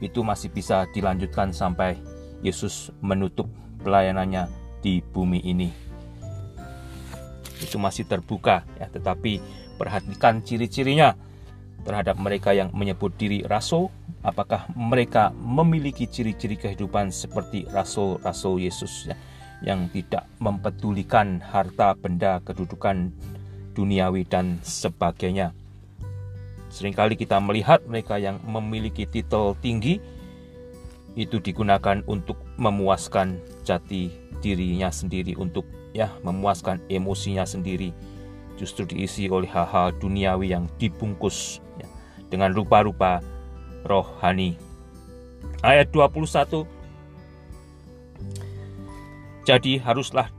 itu 0.00 0.24
masih 0.24 0.48
bisa 0.52 0.88
dilanjutkan 0.92 1.52
sampai 1.52 1.96
Yesus 2.44 2.92
menutup 3.00 3.48
pelayanannya 3.84 4.48
di 4.84 5.00
bumi 5.00 5.40
ini. 5.44 5.68
Itu 7.60 7.80
masih 7.80 8.04
terbuka 8.04 8.64
ya, 8.76 8.88
tetapi 8.92 9.40
perhatikan 9.80 10.44
ciri-cirinya. 10.44 11.16
Terhadap 11.84 12.16
mereka 12.16 12.56
yang 12.56 12.72
menyebut 12.72 13.12
diri 13.20 13.44
rasul, 13.44 13.92
apakah 14.24 14.66
mereka 14.72 15.30
memiliki 15.36 16.08
ciri-ciri 16.08 16.56
kehidupan 16.56 17.12
seperti 17.12 17.68
rasul-rasul 17.68 18.58
Yesus 18.58 19.12
ya, 19.12 19.16
yang 19.60 19.92
tidak 19.92 20.24
mempedulikan 20.40 21.38
harta 21.44 21.92
benda 21.94 22.40
kedudukan 22.42 23.12
duniawi 23.76 24.24
dan 24.24 24.58
sebagainya. 24.64 25.52
Seringkali 26.72 27.14
kita 27.14 27.38
melihat 27.38 27.84
mereka 27.86 28.18
yang 28.18 28.42
memiliki 28.42 29.06
titel 29.06 29.54
tinggi 29.62 30.02
itu 31.14 31.38
digunakan 31.38 32.02
untuk 32.10 32.40
memuaskan 32.58 33.38
jati 33.62 34.10
dirinya 34.42 34.90
sendiri 34.90 35.38
untuk 35.38 35.62
ya 35.94 36.10
memuaskan 36.26 36.82
emosinya 36.90 37.46
sendiri 37.46 37.94
justru 38.58 38.86
diisi 38.86 39.30
oleh 39.30 39.46
hal-hal 39.50 39.94
duniawi 39.98 40.54
yang 40.54 40.66
dibungkus 40.78 41.62
dengan 42.28 42.52
rupa-rupa 42.52 43.20
rohani. 43.84 44.56
Ayat 45.64 45.92
21 45.92 46.64
Jadi 49.44 49.76
haruslah 49.76 50.32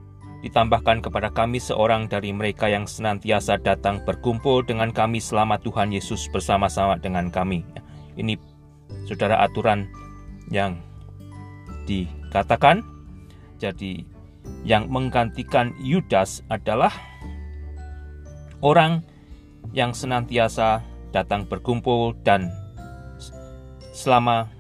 ditambahkan 0.46 1.02
kepada 1.02 1.34
kami 1.34 1.58
seorang 1.58 2.06
dari 2.06 2.30
mereka 2.30 2.70
yang 2.70 2.86
senantiasa 2.86 3.58
datang 3.58 4.02
berkumpul 4.06 4.62
dengan 4.62 4.94
kami 4.94 5.18
selama 5.18 5.58
Tuhan 5.58 5.90
Yesus 5.90 6.30
bersama-sama 6.30 6.98
dengan 7.02 7.34
kami. 7.34 7.66
Ini 8.18 8.38
saudara 9.10 9.42
aturan 9.42 9.90
yang 10.54 10.78
dikatakan. 11.90 12.86
Jadi 13.58 14.06
yang 14.62 14.92
menggantikan 14.92 15.74
Yudas 15.82 16.46
adalah 16.52 16.94
orang 18.62 19.02
yang 19.74 19.96
senantiasa 19.96 20.84
datang 21.16 21.48
berkumpul 21.48 22.12
dan 22.28 22.52
selama 23.96 24.52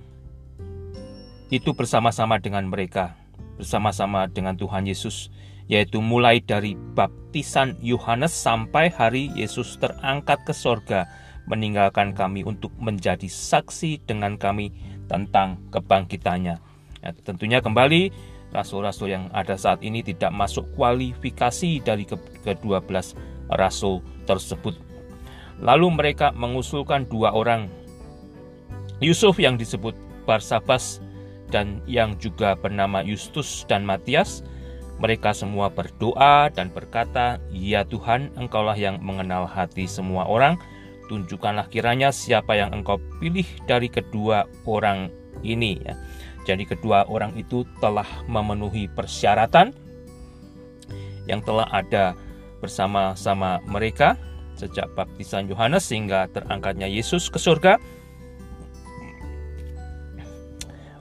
itu 1.51 1.75
bersama-sama 1.75 2.39
dengan 2.39 2.71
mereka, 2.71 3.19
bersama-sama 3.59 4.31
dengan 4.31 4.55
Tuhan 4.55 4.87
Yesus, 4.87 5.27
yaitu 5.67 5.99
mulai 5.99 6.39
dari 6.39 6.79
baptisan 6.95 7.75
Yohanes 7.83 8.31
sampai 8.31 8.87
hari 8.87 9.35
Yesus 9.35 9.75
terangkat 9.83 10.47
ke 10.47 10.55
sorga, 10.55 11.03
meninggalkan 11.51 12.15
kami 12.15 12.47
untuk 12.47 12.71
menjadi 12.79 13.27
saksi 13.27 14.07
dengan 14.07 14.39
kami 14.39 14.71
tentang 15.11 15.59
kebangkitannya. 15.69 16.55
Ya, 17.03 17.09
tentunya 17.21 17.61
kembali 17.61 18.09
rasul-rasul 18.49 19.13
yang 19.13 19.27
ada 19.35 19.59
saat 19.59 19.83
ini 19.83 20.01
tidak 20.01 20.33
masuk 20.33 20.65
kualifikasi 20.73 21.83
dari 21.83 22.07
ke-12 22.07 23.13
rasul 23.53 24.01
tersebut. 24.25 24.84
Lalu 25.63 25.87
mereka 25.95 26.35
mengusulkan 26.35 27.07
dua 27.07 27.31
orang, 27.31 27.71
Yusuf 29.03 29.39
yang 29.39 29.59
disebut 29.59 29.95
Barsabas 30.23 31.03
dan 31.51 31.83
yang 31.85 32.15
juga 32.17 32.55
bernama 32.55 33.03
Justus 33.03 33.67
dan 33.67 33.83
Matias. 33.83 34.41
Mereka 34.95 35.35
semua 35.35 35.67
berdoa 35.67 36.47
dan 36.55 36.71
berkata, 36.71 37.43
"Ya 37.51 37.83
Tuhan, 37.83 38.31
Engkaulah 38.39 38.79
yang 38.79 39.03
mengenal 39.03 39.43
hati 39.43 39.85
semua 39.91 40.23
orang. 40.23 40.55
Tunjukkanlah 41.11 41.67
kiranya 41.67 42.09
siapa 42.15 42.55
yang 42.55 42.71
Engkau 42.71 42.97
pilih 43.19 43.45
dari 43.67 43.91
kedua 43.91 44.47
orang 44.63 45.11
ini." 45.43 45.83
Ya. 45.83 45.99
Jadi 46.47 46.63
kedua 46.63 47.03
orang 47.11 47.35
itu 47.35 47.67
telah 47.83 48.07
memenuhi 48.31 48.87
persyaratan 48.87 49.75
yang 51.27 51.41
telah 51.43 51.67
ada 51.73 52.15
bersama-sama 52.63 53.59
mereka 53.67 54.15
sejak 54.55 54.91
baptisan 54.95 55.47
Yohanes 55.51 55.87
sehingga 55.87 56.27
terangkatnya 56.31 56.87
Yesus 56.87 57.27
ke 57.27 57.37
surga 57.37 57.77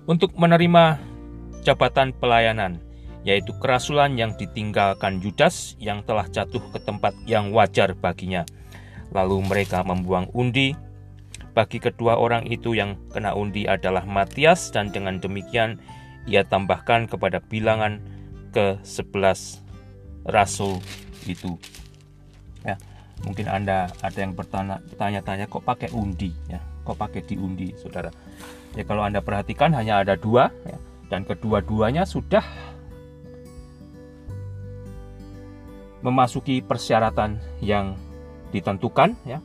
untuk 0.04 0.36
menerima 0.36 1.00
jabatan 1.64 2.12
pelayanan 2.12 2.82
yaitu 3.24 3.56
kerasulan 3.56 4.20
yang 4.20 4.36
ditinggalkan 4.36 5.18
Yudas 5.24 5.80
yang 5.80 6.04
telah 6.04 6.28
jatuh 6.28 6.60
ke 6.60 6.78
tempat 6.84 7.16
yang 7.24 7.56
wajar 7.56 7.96
baginya. 7.96 8.44
Lalu 9.16 9.48
mereka 9.48 9.80
membuang 9.80 10.28
undi. 10.36 10.76
Bagi 11.56 11.80
kedua 11.80 12.20
orang 12.20 12.44
itu 12.50 12.76
yang 12.76 13.00
kena 13.14 13.32
undi 13.32 13.64
adalah 13.64 14.04
Matias 14.04 14.68
dan 14.74 14.92
dengan 14.92 15.22
demikian 15.22 15.80
ia 16.28 16.44
tambahkan 16.44 17.08
kepada 17.08 17.40
bilangan 17.40 18.02
ke-11 18.52 19.64
rasul 20.28 20.84
itu. 21.24 21.56
Mungkin 23.24 23.48
Anda 23.48 23.88
ada 24.04 24.18
yang 24.20 24.36
bertanya-tanya 24.36 25.48
kok 25.48 25.64
pakai 25.64 25.88
undi 25.96 26.28
ya, 26.46 26.60
kok 26.84 27.00
pakai 27.00 27.24
diundi, 27.24 27.72
Saudara. 27.80 28.12
Ya 28.76 28.84
kalau 28.84 29.00
Anda 29.00 29.24
perhatikan 29.24 29.72
hanya 29.72 30.04
ada 30.04 30.12
dua 30.12 30.52
ya, 30.68 30.76
dan 31.08 31.24
kedua-duanya 31.24 32.04
sudah 32.04 32.44
memasuki 36.04 36.60
persyaratan 36.60 37.40
yang 37.64 37.96
ditentukan 38.52 39.16
ya. 39.24 39.40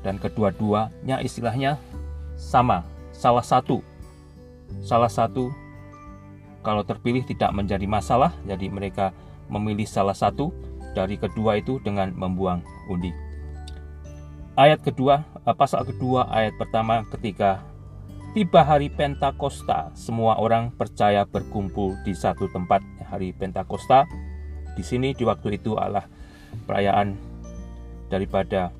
Dan 0.00 0.16
kedua-duanya 0.16 1.20
istilahnya 1.20 1.76
sama, 2.40 2.88
salah 3.12 3.44
satu. 3.44 3.84
Salah 4.80 5.12
satu 5.12 5.52
kalau 6.64 6.82
terpilih 6.88 7.22
tidak 7.22 7.52
menjadi 7.52 7.84
masalah, 7.84 8.32
jadi 8.48 8.66
mereka 8.72 9.12
memilih 9.46 9.86
salah 9.86 10.14
satu 10.14 10.50
dari 10.96 11.20
kedua 11.20 11.60
itu 11.60 11.76
dengan 11.84 12.16
membuang 12.16 12.64
undi. 12.88 13.12
Ayat 14.56 14.80
kedua, 14.80 15.20
eh, 15.44 15.52
pasal 15.52 15.84
kedua 15.84 16.32
ayat 16.32 16.56
pertama 16.56 17.04
ketika 17.12 17.60
tiba 18.32 18.64
hari 18.64 18.88
Pentakosta, 18.88 19.92
semua 19.92 20.40
orang 20.40 20.72
percaya 20.72 21.28
berkumpul 21.28 21.92
di 22.08 22.16
satu 22.16 22.48
tempat. 22.48 22.80
Hari 23.12 23.36
Pentakosta 23.36 24.08
di 24.74 24.82
sini 24.82 25.12
di 25.12 25.22
waktu 25.28 25.60
itu 25.60 25.76
adalah 25.76 26.08
perayaan 26.64 27.14
daripada 28.08 28.72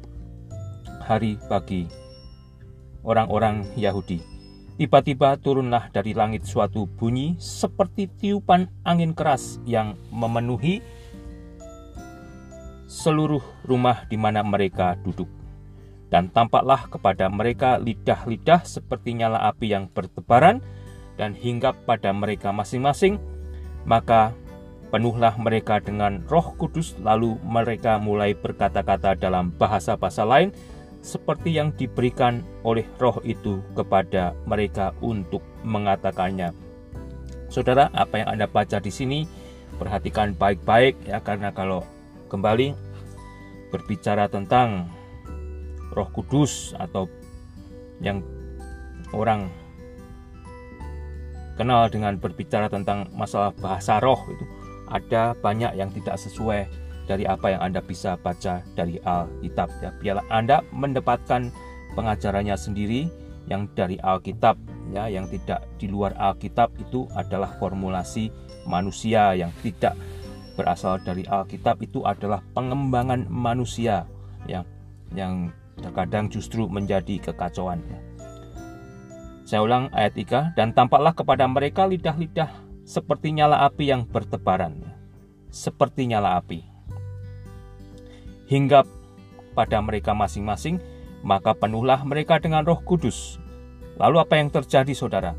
hari 1.05 1.37
bagi 1.47 1.87
orang-orang 3.07 3.63
Yahudi. 3.79 4.19
Tiba-tiba 4.77 5.41
turunlah 5.41 5.89
dari 5.89 6.13
langit 6.13 6.45
suatu 6.45 6.85
bunyi 6.85 7.39
seperti 7.41 8.13
tiupan 8.13 8.69
angin 8.85 9.17
keras 9.17 9.57
yang 9.65 9.97
memenuhi 10.13 10.85
seluruh 12.87 13.43
rumah 13.67 14.07
di 14.07 14.15
mana 14.19 14.47
mereka 14.47 14.95
duduk. 15.03 15.29
Dan 16.07 16.31
tampaklah 16.31 16.87
kepada 16.87 17.27
mereka 17.27 17.83
lidah-lidah 17.83 18.63
seperti 18.63 19.19
nyala 19.19 19.43
api 19.51 19.75
yang 19.75 19.91
bertebaran 19.91 20.63
dan 21.19 21.35
hinggap 21.35 21.75
pada 21.83 22.15
mereka 22.15 22.55
masing-masing. 22.55 23.19
Maka 23.83 24.31
penuhlah 24.95 25.35
mereka 25.35 25.83
dengan 25.83 26.23
roh 26.31 26.55
kudus 26.55 26.95
lalu 27.03 27.35
mereka 27.43 27.99
mulai 27.99 28.39
berkata-kata 28.39 29.19
dalam 29.19 29.51
bahasa-bahasa 29.59 30.23
lain 30.23 30.55
seperti 31.03 31.55
yang 31.55 31.75
diberikan 31.75 32.43
oleh 32.67 32.87
roh 32.99 33.19
itu 33.23 33.63
kepada 33.75 34.35
mereka 34.47 34.95
untuk 35.03 35.43
mengatakannya. 35.63 36.51
Saudara, 37.47 37.91
apa 37.95 38.23
yang 38.23 38.29
Anda 38.39 38.47
baca 38.51 38.83
di 38.83 38.91
sini 38.91 39.23
perhatikan 39.79 40.35
baik-baik 40.35 40.99
ya 41.07 41.23
karena 41.23 41.55
kalau 41.55 41.87
kembali 42.27 42.75
berbicara 43.71 44.31
tentang 44.31 44.91
Roh 45.95 46.11
Kudus 46.13 46.77
atau 46.77 47.09
yang 48.05 48.21
orang 49.17 49.49
kenal 51.57 51.89
dengan 51.89 52.21
berbicara 52.21 52.69
tentang 52.69 53.09
masalah 53.17 53.51
bahasa 53.57 53.97
roh 53.97 54.21
itu 54.29 54.45
ada 54.93 55.33
banyak 55.41 55.73
yang 55.75 55.89
tidak 55.91 56.21
sesuai 56.21 56.69
dari 57.09 57.25
apa 57.25 57.55
yang 57.55 57.63
Anda 57.63 57.81
bisa 57.81 58.19
baca 58.19 58.63
dari 58.75 58.99
Alkitab. 59.03 59.69
Ya, 59.81 59.91
biarlah 59.97 60.27
Anda 60.29 60.63
mendapatkan 60.75 61.51
pengajarannya 61.95 62.55
sendiri 62.59 63.09
yang 63.47 63.71
dari 63.79 63.97
Alkitab 64.03 64.59
ya, 64.91 65.07
yang 65.07 65.31
tidak 65.31 65.65
di 65.79 65.87
luar 65.87 66.13
Alkitab 66.19 66.75
itu 66.83 67.07
adalah 67.15 67.55
formulasi 67.63 68.31
manusia 68.67 69.39
yang 69.39 69.55
tidak 69.63 69.95
berasal 70.57 70.99
dari 71.05 71.23
Alkitab 71.29 71.79
itu 71.85 72.03
adalah 72.03 72.41
pengembangan 72.57 73.29
manusia 73.29 74.09
yang 74.49 74.65
yang 75.15 75.53
terkadang 75.77 76.33
justru 76.33 76.65
menjadi 76.67 77.21
kekacauan 77.21 77.85
ya. 77.87 78.01
Saya 79.47 79.63
ulang 79.63 79.93
ayat 79.95 80.17
3 80.19 80.59
dan 80.59 80.75
tampaklah 80.75 81.15
kepada 81.15 81.47
mereka 81.47 81.87
lidah-lidah 81.87 82.51
seperti 82.83 83.37
nyala 83.37 83.63
api 83.69 83.95
yang 83.95 84.03
bertebaran 84.09 84.83
seperti 85.53 86.11
nyala 86.11 86.43
api 86.43 86.67
hingga 88.51 88.87
pada 89.57 89.81
mereka 89.83 90.15
masing-masing, 90.15 90.79
maka 91.25 91.57
penuhlah 91.57 92.05
mereka 92.07 92.39
dengan 92.39 92.63
Roh 92.63 92.79
Kudus. 92.85 93.41
Lalu, 93.97 94.21
apa 94.21 94.37
yang 94.37 94.53
terjadi, 94.53 94.93
saudara? 94.93 95.33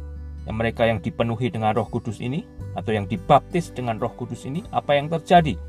Yang 0.48 0.56
mereka 0.56 0.88
yang 0.88 1.04
dipenuhi 1.04 1.52
dengan 1.52 1.76
Roh 1.76 1.92
Kudus 1.92 2.24
ini, 2.24 2.48
atau 2.74 2.96
yang 2.96 3.04
dibaptis 3.04 3.70
dengan 3.76 4.00
Roh 4.00 4.16
Kudus 4.16 4.48
ini, 4.48 4.64
apa 4.72 4.96
yang 4.96 5.12
terjadi? 5.12 5.60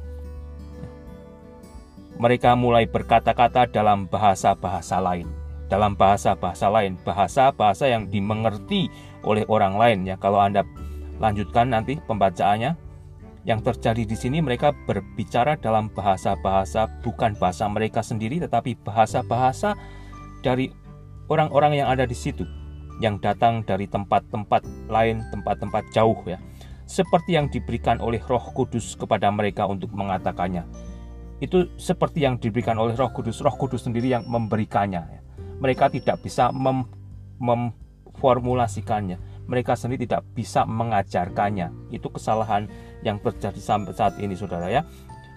mereka 2.18 2.58
mulai 2.58 2.84
berkata-kata 2.84 3.70
dalam 3.70 4.10
bahasa-bahasa 4.10 4.98
lain. 4.98 5.30
Dalam 5.70 5.94
bahasa-bahasa 5.94 6.66
lain, 6.66 6.98
bahasa-bahasa 7.06 7.86
yang 7.86 8.10
dimengerti 8.10 8.90
oleh 9.22 9.46
orang 9.46 9.78
lain 9.78 9.98
ya. 10.04 10.18
Kalau 10.18 10.42
Anda 10.42 10.66
lanjutkan 11.22 11.70
nanti 11.70 12.02
pembacaannya, 12.02 12.74
yang 13.46 13.64
terjadi 13.64 14.02
di 14.04 14.16
sini 14.18 14.42
mereka 14.42 14.74
berbicara 14.84 15.56
dalam 15.56 15.88
bahasa-bahasa 15.94 16.90
bukan 17.00 17.32
bahasa 17.38 17.64
mereka 17.70 18.04
sendiri 18.04 18.44
tetapi 18.44 18.76
bahasa-bahasa 18.84 19.72
dari 20.44 20.68
orang-orang 21.32 21.80
yang 21.80 21.88
ada 21.88 22.04
di 22.04 22.12
situ 22.12 22.44
yang 22.98 23.22
datang 23.22 23.62
dari 23.62 23.86
tempat-tempat 23.86 24.90
lain, 24.90 25.22
tempat-tempat 25.30 25.86
jauh 25.94 26.18
ya 26.26 26.42
seperti 26.88 27.36
yang 27.36 27.52
diberikan 27.52 28.00
oleh 28.00 28.18
Roh 28.24 28.48
Kudus 28.56 28.96
kepada 28.96 29.28
mereka 29.28 29.68
untuk 29.68 29.92
mengatakannya. 29.92 30.64
Itu 31.38 31.68
seperti 31.76 32.24
yang 32.24 32.40
diberikan 32.40 32.80
oleh 32.80 32.96
Roh 32.96 33.12
Kudus, 33.12 33.44
Roh 33.44 33.54
Kudus 33.54 33.84
sendiri 33.84 34.08
yang 34.08 34.24
memberikannya. 34.24 35.20
Mereka 35.60 35.92
tidak 35.92 36.24
bisa 36.24 36.48
mem 36.50 36.88
memformulasikannya, 37.38 39.46
mereka 39.46 39.78
sendiri 39.78 40.08
tidak 40.08 40.26
bisa 40.32 40.66
mengajarkannya. 40.66 41.92
Itu 41.94 42.10
kesalahan 42.10 42.66
yang 43.06 43.22
terjadi 43.22 43.60
sampai 43.60 43.94
saat 43.94 44.18
ini, 44.18 44.34
saudara 44.34 44.66
ya. 44.72 44.82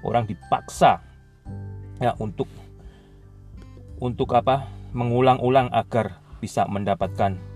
Orang 0.01 0.25
dipaksa 0.25 0.97
ya 2.01 2.17
untuk 2.17 2.49
untuk 4.01 4.33
apa? 4.33 4.65
Mengulang-ulang 4.97 5.69
agar 5.69 6.17
bisa 6.41 6.65
mendapatkan 6.65 7.50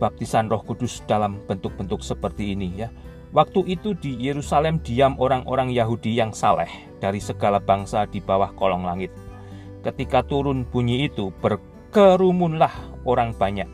baptisan 0.00 0.48
Roh 0.48 0.64
Kudus 0.64 1.04
dalam 1.04 1.44
bentuk-bentuk 1.44 2.00
seperti 2.00 2.56
ini 2.56 2.72
ya. 2.80 2.88
Waktu 3.30 3.62
itu 3.70 3.94
di 3.94 4.18
Yerusalem 4.18 4.82
diam 4.82 5.14
orang-orang 5.20 5.70
Yahudi 5.70 6.18
yang 6.18 6.34
saleh 6.34 6.66
dari 6.98 7.22
segala 7.22 7.62
bangsa 7.62 8.08
di 8.08 8.18
bawah 8.18 8.50
kolong 8.58 8.82
langit. 8.82 9.14
Ketika 9.86 10.26
turun 10.26 10.66
bunyi 10.66 11.06
itu 11.06 11.30
berkerumunlah 11.38 12.72
orang 13.06 13.30
banyak. 13.36 13.68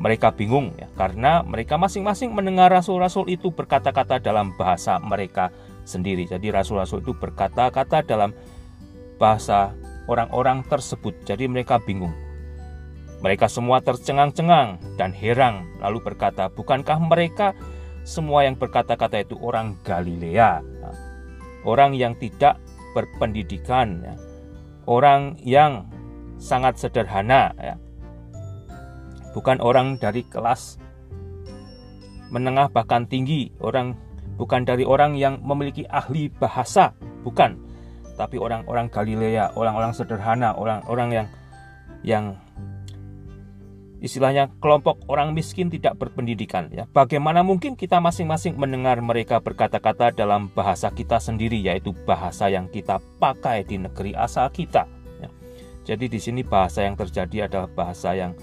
Mereka 0.00 0.32
bingung 0.34 0.72
ya 0.80 0.88
karena 0.96 1.44
mereka 1.44 1.76
masing-masing 1.76 2.32
mendengar 2.32 2.72
rasul-rasul 2.72 3.28
itu 3.28 3.52
berkata-kata 3.52 4.18
dalam 4.24 4.56
bahasa 4.56 4.96
mereka 4.98 5.52
sendiri. 5.84 6.24
Jadi 6.24 6.48
rasul-rasul 6.48 7.04
itu 7.04 7.12
berkata-kata 7.12 8.02
dalam 8.02 8.32
bahasa 9.20 9.76
orang-orang 10.08 10.64
tersebut. 10.66 11.12
Jadi 11.28 11.46
mereka 11.46 11.78
bingung. 11.78 12.31
Mereka 13.22 13.46
semua 13.46 13.78
tercengang-cengang 13.78 14.98
dan 14.98 15.14
heran, 15.14 15.78
lalu 15.78 16.02
berkata, 16.02 16.50
"Bukankah 16.50 16.98
mereka? 16.98 17.54
Semua 18.02 18.42
yang 18.42 18.58
berkata-kata 18.58 19.22
itu 19.22 19.38
orang 19.38 19.78
Galilea, 19.86 20.58
orang 21.62 21.94
yang 21.94 22.18
tidak 22.18 22.58
berpendidikan, 22.98 24.18
orang 24.90 25.38
yang 25.38 25.86
sangat 26.42 26.82
sederhana, 26.82 27.54
bukan 29.32 29.62
orang 29.62 30.02
dari 30.02 30.26
kelas 30.26 30.82
menengah 32.34 32.72
bahkan 32.74 33.06
tinggi, 33.06 33.54
orang 33.62 33.94
bukan 34.34 34.64
dari 34.64 34.82
orang 34.82 35.14
yang 35.14 35.38
memiliki 35.44 35.84
ahli 35.86 36.26
bahasa, 36.32 36.96
bukan, 37.22 37.54
tapi 38.16 38.40
orang-orang 38.40 38.88
Galilea, 38.88 39.52
orang-orang 39.54 39.92
sederhana, 39.92 40.56
orang-orang 40.56 41.08
yang 41.12 41.26
yang 42.02 42.24
istilahnya 44.02 44.50
kelompok 44.58 44.98
orang 45.06 45.30
miskin 45.30 45.70
tidak 45.70 45.94
berpendidikan 45.94 46.66
ya. 46.74 46.90
Bagaimana 46.90 47.46
mungkin 47.46 47.78
kita 47.78 48.02
masing-masing 48.02 48.58
mendengar 48.58 48.98
mereka 48.98 49.38
berkata-kata 49.38 50.10
dalam 50.10 50.50
bahasa 50.50 50.90
kita 50.90 51.22
sendiri 51.22 51.62
yaitu 51.62 51.94
bahasa 52.02 52.50
yang 52.50 52.66
kita 52.66 52.98
pakai 53.22 53.62
di 53.62 53.78
negeri 53.78 54.18
asal 54.18 54.50
kita 54.50 54.90
ya. 55.22 55.30
Jadi 55.86 56.10
di 56.10 56.18
sini 56.18 56.42
bahasa 56.42 56.82
yang 56.82 56.98
terjadi 56.98 57.46
adalah 57.46 57.70
bahasa 57.70 58.18
yang 58.18 58.34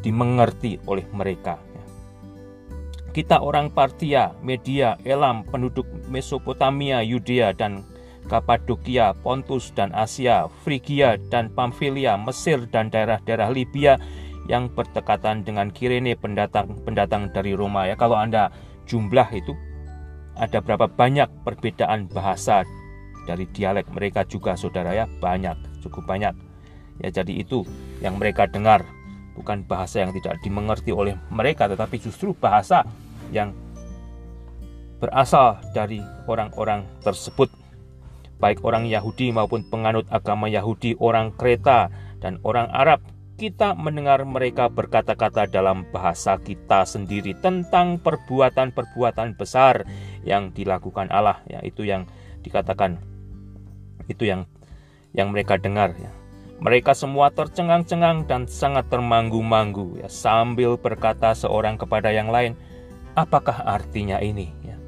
dimengerti 0.00 0.80
oleh 0.88 1.04
mereka 1.12 1.60
ya. 1.76 1.84
Kita 3.12 3.44
orang 3.44 3.68
Partia, 3.76 4.32
Media, 4.40 4.96
Elam, 5.04 5.44
penduduk 5.44 5.84
Mesopotamia, 6.08 7.04
Yudea 7.04 7.52
dan 7.52 7.84
Kapadokia, 8.24 9.12
Pontus 9.20 9.68
dan 9.76 9.92
Asia, 9.92 10.48
Frigia 10.64 11.20
dan 11.28 11.52
Pamfilia, 11.52 12.16
Mesir 12.16 12.64
dan 12.72 12.88
daerah-daerah 12.88 13.52
Libya 13.52 14.00
yang 14.50 14.70
berdekatan 14.72 15.46
dengan 15.46 15.70
Kirene 15.70 16.18
pendatang-pendatang 16.18 17.30
dari 17.30 17.54
Roma 17.54 17.86
ya. 17.86 17.94
Kalau 17.94 18.18
Anda 18.18 18.50
jumlah 18.90 19.28
itu 19.34 19.54
ada 20.34 20.58
berapa 20.64 20.88
banyak 20.88 21.28
perbedaan 21.46 22.10
bahasa 22.10 22.66
dari 23.28 23.46
dialek 23.50 23.86
mereka 23.94 24.26
juga 24.26 24.58
saudara 24.58 24.96
ya? 24.96 25.06
Banyak 25.06 25.84
cukup 25.84 26.06
banyak. 26.08 26.34
Ya 27.00 27.08
jadi 27.10 27.42
itu 27.42 27.62
yang 28.02 28.18
mereka 28.18 28.50
dengar 28.50 28.82
bukan 29.32 29.64
bahasa 29.64 30.04
yang 30.04 30.12
tidak 30.12 30.38
dimengerti 30.44 30.92
oleh 30.92 31.16
mereka 31.32 31.70
tetapi 31.70 31.96
justru 32.02 32.36
bahasa 32.36 32.84
yang 33.32 33.56
berasal 35.02 35.58
dari 35.74 35.98
orang-orang 36.30 36.86
tersebut. 37.02 37.50
Baik 38.38 38.62
orang 38.66 38.90
Yahudi 38.90 39.30
maupun 39.30 39.62
penganut 39.70 40.06
agama 40.10 40.50
Yahudi 40.50 40.98
orang 40.98 41.30
Kreta 41.34 41.90
dan 42.18 42.42
orang 42.42 42.66
Arab 42.70 43.02
kita 43.42 43.74
mendengar 43.74 44.22
mereka 44.22 44.70
berkata-kata 44.70 45.50
dalam 45.50 45.82
bahasa 45.90 46.38
kita 46.38 46.86
sendiri 46.86 47.34
tentang 47.42 47.98
perbuatan-perbuatan 47.98 49.34
besar 49.34 49.82
yang 50.22 50.54
dilakukan 50.54 51.10
Allah 51.10 51.42
ya 51.50 51.58
itu 51.66 51.82
yang 51.82 52.06
dikatakan 52.46 53.02
itu 54.06 54.30
yang 54.30 54.46
yang 55.10 55.34
mereka 55.34 55.58
dengar 55.58 55.90
ya. 55.98 56.14
Mereka 56.62 56.94
semua 56.94 57.34
tercengang-cengang 57.34 58.30
dan 58.30 58.46
sangat 58.46 58.86
termanggu-manggu 58.86 59.98
ya 59.98 60.06
sambil 60.06 60.78
berkata 60.78 61.34
seorang 61.34 61.74
kepada 61.74 62.14
yang 62.14 62.30
lain 62.30 62.54
apakah 63.18 63.58
artinya 63.66 64.22
ini? 64.22 64.54
Ya. 64.62 64.78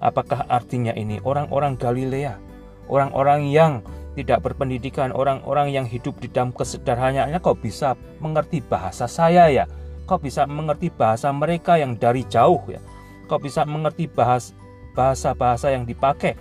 Apakah 0.00 0.48
artinya 0.48 0.96
ini 0.96 1.20
orang-orang 1.20 1.76
Galilea? 1.76 2.40
Orang-orang 2.88 3.52
yang 3.52 3.84
tidak 4.18 4.42
berpendidikan, 4.42 5.14
orang-orang 5.14 5.70
yang 5.70 5.86
hidup 5.86 6.18
di 6.18 6.26
dalam 6.26 6.50
kesederhanaannya 6.50 7.38
kok 7.38 7.62
bisa 7.62 7.94
mengerti 8.18 8.58
bahasa 8.58 9.06
saya 9.06 9.46
ya? 9.46 9.64
Kok 10.10 10.26
bisa 10.26 10.42
mengerti 10.50 10.90
bahasa 10.90 11.30
mereka 11.30 11.78
yang 11.78 11.94
dari 11.94 12.26
jauh 12.26 12.60
ya? 12.66 12.82
Kok 13.30 13.40
bisa 13.46 13.62
mengerti 13.62 14.10
bahas 14.10 14.50
bahasa-bahasa 14.98 15.70
yang 15.70 15.86
dipakai 15.86 16.34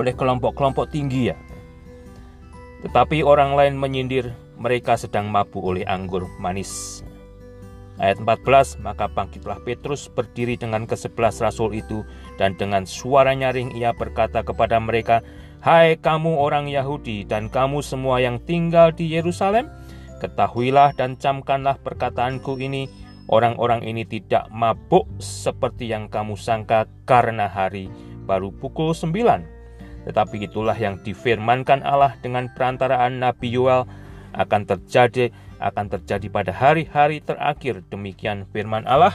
oleh 0.00 0.16
kelompok-kelompok 0.16 0.88
tinggi 0.88 1.28
ya? 1.28 1.36
Tetapi 2.80 3.20
orang 3.20 3.52
lain 3.52 3.74
menyindir 3.76 4.32
mereka 4.56 4.96
sedang 4.96 5.28
mabuk 5.28 5.60
oleh 5.60 5.84
anggur 5.84 6.24
manis. 6.40 7.04
Ayat 7.98 8.22
14, 8.22 8.78
maka 8.78 9.10
bangkitlah 9.10 9.58
Petrus 9.66 10.06
berdiri 10.06 10.54
dengan 10.54 10.86
kesebelas 10.86 11.42
rasul 11.42 11.74
itu 11.74 12.06
dan 12.38 12.54
dengan 12.54 12.86
suara 12.86 13.34
nyaring 13.34 13.74
ia 13.74 13.90
berkata 13.90 14.46
kepada 14.46 14.78
mereka, 14.78 15.18
Hai 15.58 15.98
kamu 15.98 16.38
orang 16.38 16.70
Yahudi 16.70 17.26
dan 17.26 17.50
kamu 17.50 17.82
semua 17.82 18.22
yang 18.22 18.38
tinggal 18.38 18.94
di 18.94 19.10
Yerusalem, 19.10 19.66
ketahuilah 20.22 20.94
dan 20.94 21.18
camkanlah 21.18 21.82
perkataanku 21.82 22.62
ini, 22.62 22.86
orang-orang 23.26 23.82
ini 23.82 24.06
tidak 24.06 24.46
mabuk 24.54 25.10
seperti 25.18 25.90
yang 25.90 26.06
kamu 26.06 26.38
sangka 26.38 26.86
karena 27.10 27.50
hari 27.50 27.90
baru 28.22 28.54
pukul 28.54 28.94
9. 28.94 29.10
Tetapi 30.06 30.46
itulah 30.46 30.78
yang 30.78 31.02
difirmankan 31.02 31.82
Allah 31.82 32.14
dengan 32.22 32.46
perantaraan 32.54 33.18
Nabi 33.18 33.50
Yoel 33.50 33.82
akan 34.38 34.62
terjadi 34.62 35.34
akan 35.58 35.90
terjadi 35.90 36.30
pada 36.30 36.54
hari-hari 36.54 37.18
terakhir 37.18 37.82
demikian 37.90 38.46
firman 38.54 38.86
Allah 38.86 39.10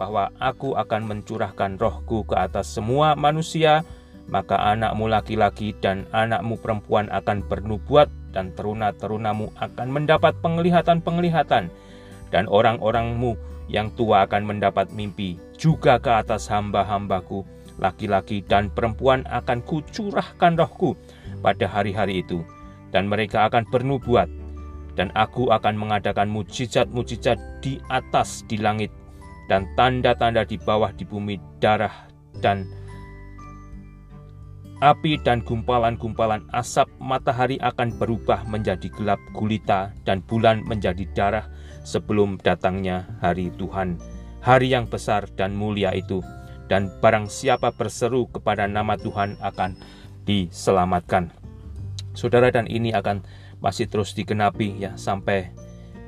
bahwa 0.00 0.32
aku 0.40 0.80
akan 0.80 1.04
mencurahkan 1.04 1.76
rohku 1.76 2.24
ke 2.24 2.40
atas 2.40 2.72
semua 2.72 3.12
manusia 3.12 3.84
maka 4.28 4.60
anakmu 4.60 5.08
laki-laki 5.08 5.72
dan 5.80 6.04
anakmu 6.12 6.60
perempuan 6.60 7.08
akan 7.08 7.40
bernubuat 7.48 8.12
dan 8.36 8.52
teruna-terunamu 8.52 9.48
akan 9.56 9.88
mendapat 9.88 10.36
penglihatan-penglihatan. 10.44 11.72
Dan 12.28 12.44
orang-orangmu 12.44 13.40
yang 13.72 13.88
tua 13.96 14.28
akan 14.28 14.44
mendapat 14.44 14.92
mimpi 14.92 15.40
juga 15.56 15.96
ke 15.96 16.12
atas 16.12 16.46
hamba-hambaku. 16.52 17.42
Laki-laki 17.80 18.44
dan 18.44 18.68
perempuan 18.68 19.24
akan 19.30 19.64
kucurahkan 19.64 20.60
rohku 20.60 20.92
pada 21.40 21.64
hari-hari 21.64 22.20
itu. 22.20 22.44
Dan 22.92 23.08
mereka 23.08 23.48
akan 23.48 23.64
bernubuat. 23.72 24.28
Dan 24.92 25.08
aku 25.14 25.48
akan 25.48 25.78
mengadakan 25.78 26.26
mujizat-mujizat 26.28 27.38
di 27.62 27.78
atas 27.86 28.42
di 28.50 28.58
langit 28.58 28.90
dan 29.48 29.64
tanda-tanda 29.74 30.44
di 30.44 30.60
bawah 30.60 30.92
di 30.92 31.08
bumi 31.08 31.40
darah 31.58 32.10
dan 32.44 32.68
Api 34.78 35.18
dan 35.26 35.42
gumpalan-gumpalan 35.42 36.46
asap 36.54 36.86
matahari 37.02 37.58
akan 37.58 37.98
berubah 37.98 38.46
menjadi 38.46 38.86
gelap 38.94 39.18
gulita 39.34 39.90
dan 40.06 40.22
bulan 40.22 40.62
menjadi 40.62 41.02
darah 41.18 41.50
sebelum 41.82 42.38
datangnya 42.38 43.10
hari 43.18 43.50
Tuhan, 43.58 43.98
hari 44.38 44.70
yang 44.70 44.86
besar 44.86 45.26
dan 45.34 45.58
mulia 45.58 45.90
itu. 45.98 46.22
dan 46.68 46.92
barang 47.00 47.32
siapa 47.32 47.72
berseru 47.72 48.28
kepada 48.28 48.68
nama 48.68 48.92
Tuhan 49.00 49.40
akan 49.40 49.72
diselamatkan. 50.28 51.32
Saudara 52.12 52.52
dan 52.52 52.68
ini 52.68 52.92
akan 52.92 53.24
masih 53.64 53.88
terus 53.88 54.12
digenapi 54.12 54.76
ya 54.76 54.92
sampai 55.00 55.48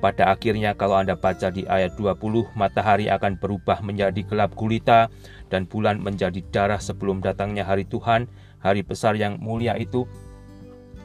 pada 0.04 0.32
akhirnya 0.32 0.76
kalau 0.76 1.00
Anda 1.00 1.16
baca 1.16 1.48
di 1.48 1.64
ayat 1.64 1.96
20 1.96 2.56
matahari 2.56 3.08
akan 3.08 3.36
berubah 3.36 3.84
menjadi 3.84 4.24
gelap 4.24 4.56
gulita 4.56 5.08
dan 5.52 5.68
bulan 5.68 6.00
menjadi 6.00 6.40
darah 6.52 6.80
sebelum 6.80 7.20
datangnya 7.20 7.68
hari 7.68 7.84
Tuhan, 7.84 8.28
hari 8.60 8.84
besar 8.84 9.16
yang 9.16 9.40
mulia 9.40 9.76
itu. 9.76 10.04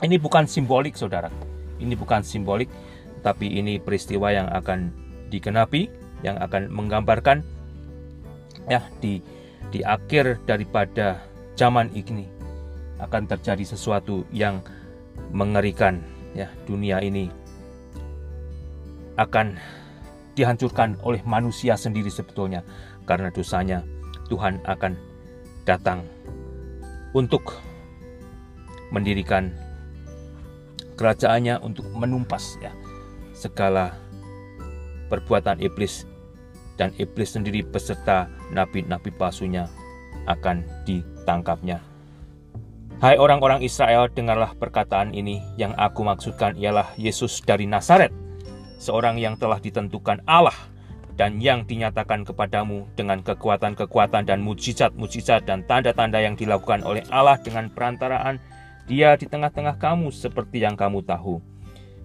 Ini 0.03 0.19
bukan 0.19 0.45
simbolik 0.45 0.99
Saudara. 0.99 1.31
Ini 1.79 1.95
bukan 1.95 2.23
simbolik 2.23 2.67
tapi 3.25 3.57
ini 3.57 3.81
peristiwa 3.81 4.29
yang 4.29 4.45
akan 4.53 4.93
digenapi 5.33 5.89
yang 6.21 6.37
akan 6.37 6.69
menggambarkan 6.69 7.41
ya 8.69 8.85
di 9.01 9.17
di 9.73 9.81
akhir 9.81 10.45
daripada 10.45 11.25
zaman 11.57 11.89
ini 11.97 12.29
akan 13.01 13.25
terjadi 13.25 13.65
sesuatu 13.65 14.29
yang 14.29 14.61
mengerikan 15.33 16.05
ya 16.37 16.53
dunia 16.69 17.01
ini 17.01 17.33
akan 19.17 19.57
dihancurkan 20.37 21.01
oleh 21.01 21.25
manusia 21.25 21.73
sendiri 21.73 22.13
sebetulnya 22.13 22.61
karena 23.09 23.33
dosanya 23.33 23.81
Tuhan 24.29 24.61
akan 24.69 24.93
datang 25.65 26.05
untuk 27.15 27.55
mendirikan 28.91 29.55
kerajaannya 30.99 31.63
untuk 31.63 31.87
menumpas 31.95 32.59
ya 32.59 32.75
segala 33.31 33.95
perbuatan 35.07 35.63
iblis 35.63 36.03
dan 36.75 36.91
iblis 36.99 37.31
sendiri 37.31 37.63
beserta 37.63 38.27
nabi-nabi 38.51 39.15
palsunya 39.15 39.71
akan 40.27 40.67
ditangkapnya. 40.83 41.79
Hai 42.99 43.19
orang-orang 43.19 43.59
Israel, 43.59 44.07
dengarlah 44.07 44.55
perkataan 44.55 45.11
ini. 45.11 45.43
Yang 45.59 45.75
aku 45.75 46.01
maksudkan 46.07 46.55
ialah 46.55 46.95
Yesus 46.95 47.43
dari 47.43 47.67
Nazaret, 47.67 48.11
seorang 48.79 49.19
yang 49.19 49.35
telah 49.35 49.59
ditentukan 49.59 50.23
Allah 50.23 50.55
dan 51.15 51.39
yang 51.39 51.63
dinyatakan 51.63 52.27
kepadamu 52.27 52.87
dengan 52.99 53.23
kekuatan-kekuatan 53.23 54.27
dan 54.27 54.43
mujizat-mujizat 54.43 55.47
dan 55.47 55.63
tanda-tanda 55.63 56.19
yang 56.19 56.35
dilakukan 56.35 56.83
oleh 56.83 57.03
Allah 57.07 57.39
dengan 57.39 57.71
perantaraan 57.71 58.37
dia 58.85 59.15
di 59.17 59.25
tengah-tengah 59.25 59.79
kamu 59.79 60.11
seperti 60.13 60.61
yang 60.61 60.75
kamu 60.77 61.01
tahu. 61.07 61.41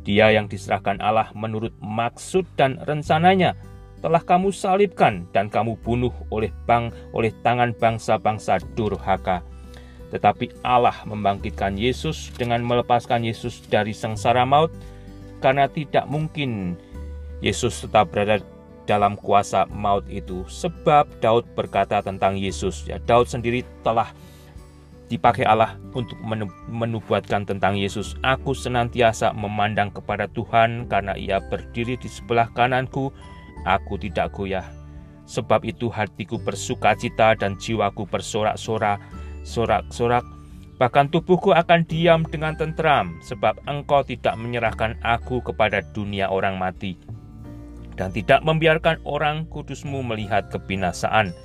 Dia 0.01 0.33
yang 0.33 0.49
diserahkan 0.49 0.97
Allah 1.03 1.29
menurut 1.37 1.77
maksud 1.83 2.49
dan 2.57 2.81
rencananya 2.89 3.53
telah 4.01 4.25
kamu 4.25 4.49
salibkan 4.49 5.29
dan 5.37 5.53
kamu 5.53 5.77
bunuh 5.85 6.15
oleh 6.33 6.49
bang 6.65 6.89
oleh 7.13 7.35
tangan 7.45 7.77
bangsa-bangsa 7.77 8.65
durhaka. 8.73 9.45
Tetapi 10.11 10.65
Allah 10.65 10.97
membangkitkan 11.05 11.77
Yesus 11.77 12.33
dengan 12.35 12.65
melepaskan 12.65 13.23
Yesus 13.23 13.61
dari 13.69 13.93
sengsara 13.93 14.49
maut 14.49 14.73
karena 15.45 15.69
tidak 15.69 16.09
mungkin 16.09 16.81
Yesus 17.45 17.85
tetap 17.85 18.09
berada 18.09 18.41
dalam 18.91 19.15
kuasa 19.15 19.71
maut 19.71 20.03
itu 20.11 20.43
sebab 20.51 21.07
Daud 21.23 21.47
berkata 21.55 22.03
tentang 22.03 22.35
Yesus 22.35 22.83
ya 22.91 22.99
Daud 23.07 23.31
sendiri 23.31 23.63
telah 23.87 24.11
dipakai 25.07 25.47
Allah 25.47 25.75
untuk 25.91 26.15
menubuatkan 26.71 27.43
tentang 27.43 27.75
Yesus. 27.75 28.15
Aku 28.23 28.55
senantiasa 28.55 29.35
memandang 29.35 29.91
kepada 29.91 30.31
Tuhan 30.31 30.87
karena 30.87 31.19
ia 31.19 31.43
berdiri 31.43 31.99
di 31.99 32.07
sebelah 32.07 32.47
kananku 32.55 33.11
Aku 33.69 34.01
tidak 34.01 34.33
goyah, 34.33 34.65
sebab 35.29 35.69
itu 35.69 35.93
hatiku 35.93 36.41
bersuka 36.41 36.97
cita 36.97 37.37
dan 37.37 37.61
jiwaku 37.61 38.09
bersorak-sorak, 38.09 38.97
sorak-sorak. 39.45 40.25
Bahkan 40.81 41.13
tubuhku 41.13 41.53
akan 41.53 41.85
diam 41.85 42.25
dengan 42.25 42.57
tentram, 42.57 43.21
sebab 43.21 43.61
engkau 43.69 44.01
tidak 44.01 44.33
menyerahkan 44.41 44.97
aku 45.05 45.45
kepada 45.45 45.85
dunia 45.93 46.33
orang 46.33 46.57
mati, 46.57 46.97
dan 48.01 48.17
tidak 48.17 48.41
membiarkan 48.41 48.97
orang 49.05 49.45
kudusmu 49.53 50.01
melihat 50.01 50.49
kebinasaan. 50.49 51.37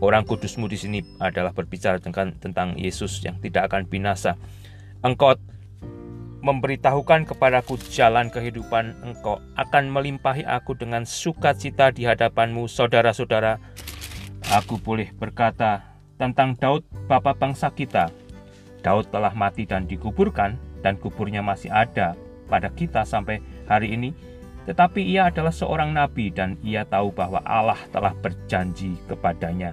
Orang 0.00 0.24
kudusmu 0.24 0.64
di 0.72 0.80
sini 0.80 1.04
adalah 1.20 1.52
berbicara 1.52 2.00
tentang, 2.00 2.32
tentang 2.40 2.80
Yesus 2.80 3.20
yang 3.20 3.36
tidak 3.44 3.68
akan 3.68 3.84
binasa. 3.84 4.40
Engkau 5.04 5.36
memberitahukan 6.40 7.28
kepadaku 7.28 7.76
jalan 7.92 8.32
kehidupan 8.32 8.96
engkau 9.04 9.42
akan 9.58 9.90
melimpahi 9.92 10.46
aku 10.48 10.72
dengan 10.78 11.02
sukacita 11.02 11.90
di 11.90 12.06
hadapanmu 12.06 12.70
saudara-saudara 12.70 13.58
aku 14.54 14.78
boleh 14.78 15.10
berkata 15.18 15.98
tentang 16.14 16.54
Daud 16.54 16.86
bapa 17.10 17.34
bangsa 17.34 17.74
kita 17.74 18.14
Daud 18.86 19.10
telah 19.10 19.34
mati 19.34 19.66
dan 19.66 19.90
dikuburkan 19.90 20.54
dan 20.78 20.94
kuburnya 20.94 21.42
masih 21.42 21.74
ada 21.74 22.14
pada 22.46 22.70
kita 22.70 23.02
sampai 23.02 23.42
hari 23.66 23.98
ini 23.98 24.14
tetapi 24.68 25.00
ia 25.00 25.32
adalah 25.32 25.52
seorang 25.52 25.96
nabi 25.96 26.28
dan 26.28 26.60
ia 26.60 26.84
tahu 26.84 27.08
bahwa 27.08 27.40
Allah 27.40 27.80
telah 27.88 28.12
berjanji 28.12 29.00
kepadanya 29.08 29.72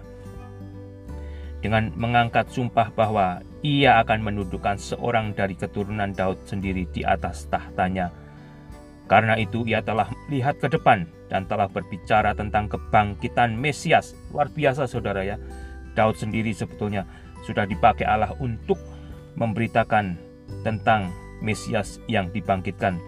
dengan 1.66 1.90
mengangkat 1.98 2.46
sumpah 2.54 2.94
bahwa 2.94 3.42
ia 3.66 3.98
akan 4.06 4.22
menundukkan 4.22 4.78
seorang 4.78 5.34
dari 5.34 5.58
keturunan 5.58 6.14
Daud 6.14 6.46
sendiri 6.46 6.86
di 6.94 7.02
atas 7.02 7.50
tahtanya. 7.50 8.14
Karena 9.10 9.34
itu 9.34 9.66
ia 9.66 9.82
telah 9.82 10.06
lihat 10.30 10.62
ke 10.62 10.70
depan 10.70 11.10
dan 11.26 11.50
telah 11.50 11.66
berbicara 11.66 12.38
tentang 12.38 12.70
kebangkitan 12.70 13.58
Mesias. 13.58 14.14
Luar 14.30 14.54
biasa 14.54 14.86
saudara 14.86 15.26
ya. 15.26 15.42
Daud 15.98 16.14
sendiri 16.22 16.54
sebetulnya 16.54 17.10
sudah 17.42 17.66
dipakai 17.66 18.06
Allah 18.06 18.38
untuk 18.38 18.78
memberitakan 19.34 20.22
tentang 20.62 21.10
Mesias 21.42 21.98
yang 22.06 22.30
dibangkitkan 22.30 23.02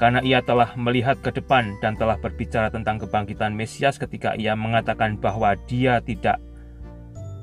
karena 0.00 0.24
ia 0.24 0.40
telah 0.40 0.72
melihat 0.80 1.20
ke 1.20 1.28
depan 1.28 1.76
dan 1.84 1.92
telah 1.92 2.16
berbicara 2.16 2.72
tentang 2.72 2.96
kebangkitan 2.96 3.52
Mesias 3.52 4.00
ketika 4.00 4.32
ia 4.32 4.56
mengatakan 4.56 5.20
bahwa 5.20 5.52
dia 5.68 6.00
tidak 6.00 6.40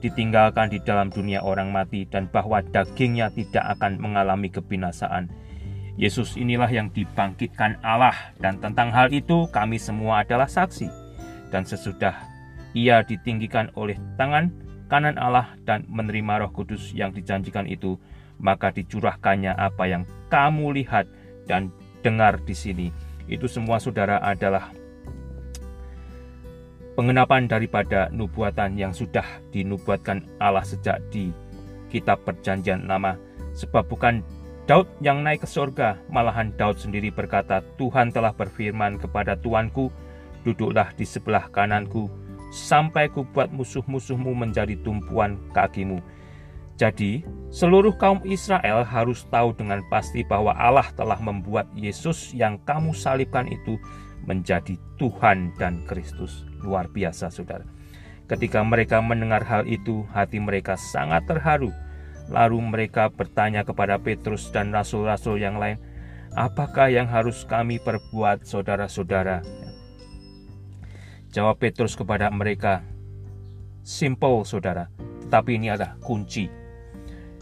ditinggalkan 0.02 0.74
di 0.74 0.82
dalam 0.82 1.14
dunia 1.14 1.46
orang 1.46 1.70
mati 1.70 2.10
dan 2.10 2.26
bahwa 2.34 2.66
dagingnya 2.66 3.30
tidak 3.30 3.78
akan 3.78 4.02
mengalami 4.02 4.50
kebinasaan. 4.50 5.30
Yesus 6.02 6.34
inilah 6.34 6.70
yang 6.70 6.90
dibangkitkan 6.90 7.78
Allah 7.86 8.34
dan 8.42 8.58
tentang 8.58 8.90
hal 8.90 9.14
itu 9.14 9.46
kami 9.54 9.78
semua 9.78 10.26
adalah 10.26 10.50
saksi. 10.50 10.90
Dan 11.54 11.62
sesudah 11.62 12.14
ia 12.74 13.06
ditinggikan 13.06 13.70
oleh 13.78 14.02
tangan 14.18 14.50
kanan 14.90 15.18
Allah 15.22 15.54
dan 15.66 15.86
menerima 15.90 16.46
roh 16.46 16.52
kudus 16.54 16.94
yang 16.94 17.14
dijanjikan 17.14 17.70
itu, 17.70 18.02
maka 18.42 18.74
dicurahkannya 18.74 19.54
apa 19.54 19.84
yang 19.90 20.04
kamu 20.30 20.74
lihat 20.82 21.06
dan 21.50 21.74
dengar 22.08 22.40
di 22.40 22.56
sini. 22.56 22.88
Itu 23.28 23.52
semua 23.52 23.84
saudara 23.84 24.24
adalah 24.24 24.72
pengenapan 26.96 27.52
daripada 27.52 28.08
nubuatan 28.16 28.80
yang 28.80 28.96
sudah 28.96 29.28
dinubuatkan 29.52 30.24
Allah 30.40 30.64
sejak 30.64 31.04
di 31.12 31.36
kitab 31.92 32.24
perjanjian 32.24 32.88
lama. 32.88 33.20
Sebab 33.60 33.92
bukan 33.92 34.24
Daud 34.64 34.88
yang 35.04 35.24
naik 35.24 35.44
ke 35.44 35.50
surga, 35.52 36.00
malahan 36.08 36.56
Daud 36.56 36.80
sendiri 36.80 37.12
berkata, 37.12 37.60
Tuhan 37.76 38.16
telah 38.16 38.32
berfirman 38.32 39.00
kepada 39.00 39.36
Tuanku, 39.36 39.92
duduklah 40.44 40.92
di 40.96 41.04
sebelah 41.04 41.48
kananku, 41.52 42.08
sampai 42.52 43.08
ku 43.12 43.24
buat 43.24 43.52
musuh-musuhmu 43.52 44.32
menjadi 44.36 44.76
tumpuan 44.84 45.40
kakimu. 45.56 46.00
Jadi, 46.78 47.26
seluruh 47.50 47.98
kaum 47.98 48.22
Israel 48.22 48.86
harus 48.86 49.26
tahu 49.34 49.50
dengan 49.58 49.82
pasti 49.90 50.22
bahwa 50.22 50.54
Allah 50.54 50.86
telah 50.94 51.18
membuat 51.18 51.66
Yesus 51.74 52.38
yang 52.38 52.62
kamu 52.70 52.94
salibkan 52.94 53.50
itu 53.50 53.82
menjadi 54.30 54.78
Tuhan 55.02 55.58
dan 55.58 55.82
Kristus. 55.90 56.46
Luar 56.62 56.86
biasa, 56.86 57.34
saudara. 57.34 57.66
Ketika 58.30 58.62
mereka 58.62 59.02
mendengar 59.02 59.42
hal 59.42 59.66
itu, 59.66 60.06
hati 60.14 60.38
mereka 60.38 60.78
sangat 60.78 61.26
terharu. 61.26 61.74
Lalu 62.30 62.60
mereka 62.60 63.10
bertanya 63.10 63.66
kepada 63.66 63.98
Petrus 63.98 64.52
dan 64.54 64.70
rasul-rasul 64.70 65.42
yang 65.42 65.58
lain, 65.58 65.82
"Apakah 66.36 66.94
yang 66.94 67.08
harus 67.10 67.48
kami 67.48 67.82
perbuat, 67.82 68.46
saudara-saudara?" 68.46 69.42
Jawab 71.32 71.58
Petrus 71.58 71.96
kepada 71.96 72.28
mereka, 72.30 72.84
"Simple, 73.82 74.44
saudara, 74.44 74.92
tetapi 75.24 75.56
ini 75.56 75.72
adalah 75.72 75.96
kunci." 76.04 76.57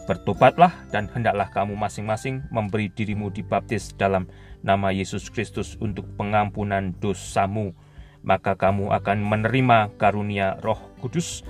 Bertobatlah 0.05 0.85
dan 0.93 1.09
hendaklah 1.09 1.49
kamu 1.49 1.73
masing-masing 1.73 2.45
memberi 2.53 2.93
dirimu 2.93 3.33
dibaptis 3.33 3.89
dalam 3.97 4.29
nama 4.61 4.93
Yesus 4.93 5.33
Kristus 5.33 5.73
untuk 5.81 6.05
pengampunan 6.13 6.93
dosamu. 7.01 7.73
Maka 8.21 8.53
kamu 8.53 8.93
akan 8.93 9.17
menerima 9.25 9.97
karunia 9.97 10.61
roh 10.61 10.77
kudus. 11.01 11.41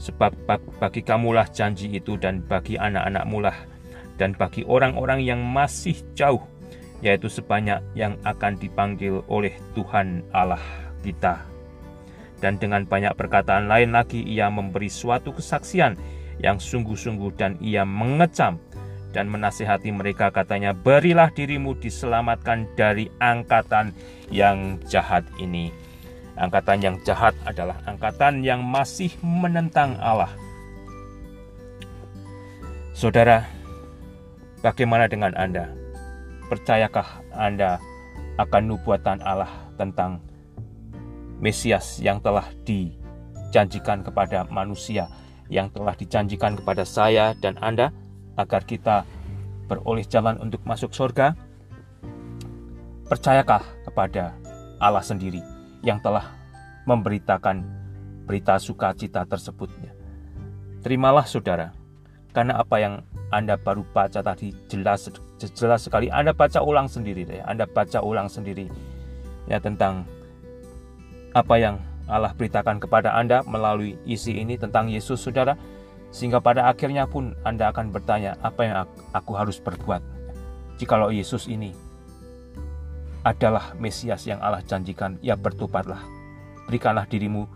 Sebab 0.00 0.32
bagi 0.80 1.04
kamulah 1.04 1.46
janji 1.52 1.92
itu 1.92 2.16
dan 2.16 2.40
bagi 2.40 2.80
anak-anakmu 2.80 3.38
lah. 3.44 3.56
Dan 4.16 4.32
bagi 4.40 4.64
orang-orang 4.64 5.20
yang 5.20 5.40
masih 5.44 5.96
jauh, 6.16 6.40
yaitu 7.04 7.28
sebanyak 7.28 7.84
yang 7.92 8.16
akan 8.24 8.56
dipanggil 8.56 9.20
oleh 9.28 9.52
Tuhan 9.76 10.24
Allah 10.32 10.60
kita. 11.04 11.44
Dan 12.40 12.56
dengan 12.56 12.88
banyak 12.88 13.14
perkataan 13.14 13.68
lain 13.68 13.94
lagi 13.94 14.24
ia 14.24 14.48
memberi 14.50 14.90
suatu 14.90 15.30
kesaksian 15.30 16.21
yang 16.42 16.58
sungguh-sungguh 16.58 17.38
dan 17.38 17.54
ia 17.62 17.86
mengecam 17.86 18.58
dan 19.14 19.28
menasihati 19.28 19.92
mereka 19.94 20.32
katanya 20.32 20.74
berilah 20.74 21.30
dirimu 21.30 21.76
diselamatkan 21.78 22.66
dari 22.74 23.06
angkatan 23.20 23.94
yang 24.32 24.80
jahat 24.88 25.22
ini. 25.38 25.70
Angkatan 26.34 26.80
yang 26.80 26.96
jahat 27.04 27.36
adalah 27.44 27.76
angkatan 27.84 28.40
yang 28.40 28.64
masih 28.64 29.12
menentang 29.20 30.00
Allah. 30.00 30.32
Saudara, 32.96 33.44
bagaimana 34.64 35.06
dengan 35.06 35.36
Anda? 35.36 35.68
Percayakah 36.48 37.36
Anda 37.36 37.76
akan 38.40 38.62
nubuatan 38.72 39.20
Allah 39.20 39.52
tentang 39.76 40.24
Mesias 41.42 41.98
yang 41.98 42.22
telah 42.22 42.46
dijanjikan 42.62 44.06
kepada 44.06 44.46
manusia, 44.46 45.10
yang 45.48 45.70
telah 45.70 45.96
dijanjikan 45.96 46.58
kepada 46.58 46.86
saya 46.86 47.32
dan 47.38 47.58
Anda, 47.58 47.90
agar 48.38 48.62
kita 48.66 49.08
beroleh 49.66 50.04
jalan 50.06 50.38
untuk 50.42 50.62
masuk 50.68 50.92
surga? 50.92 51.34
Percayakah 53.08 53.62
kepada 53.88 54.36
Allah 54.80 55.04
sendiri 55.04 55.40
yang 55.84 56.00
telah 56.00 56.32
memberitakan 56.88 57.64
berita 58.24 58.56
sukacita 58.56 59.26
tersebutnya? 59.28 59.92
Terimalah 60.82 61.28
saudara, 61.28 61.70
karena 62.32 62.58
apa 62.58 62.76
yang 62.80 62.94
Anda 63.28 63.60
baru 63.60 63.84
baca 63.92 64.24
tadi 64.24 64.56
jelas 64.66 65.12
jelas 65.38 65.84
sekali. 65.84 66.08
Anda 66.08 66.32
baca 66.32 66.64
ulang 66.64 66.88
sendiri 66.88 67.28
deh. 67.28 67.40
Anda 67.44 67.68
baca 67.68 68.00
ulang 68.00 68.28
sendiri 68.28 68.66
ya 69.46 69.58
tentang 69.58 70.06
apa 71.32 71.54
yang 71.56 71.76
Allah 72.10 72.34
beritakan 72.34 72.82
kepada 72.82 73.14
Anda 73.14 73.42
melalui 73.46 73.98
isi 74.06 74.38
ini 74.38 74.58
tentang 74.58 74.90
Yesus 74.90 75.22
Saudara 75.22 75.54
sehingga 76.12 76.42
pada 76.42 76.68
akhirnya 76.68 77.08
pun 77.08 77.32
Anda 77.46 77.72
akan 77.72 77.88
bertanya 77.94 78.36
apa 78.44 78.60
yang 78.62 78.76
aku 79.16 79.32
harus 79.32 79.56
berbuat 79.62 80.02
jikalau 80.76 81.08
Yesus 81.08 81.48
ini 81.48 81.72
adalah 83.22 83.72
Mesias 83.78 84.26
yang 84.26 84.42
Allah 84.42 84.60
janjikan 84.66 85.16
ya 85.22 85.38
bertobatlah 85.38 86.02
berikanlah 86.66 87.06
dirimu 87.06 87.46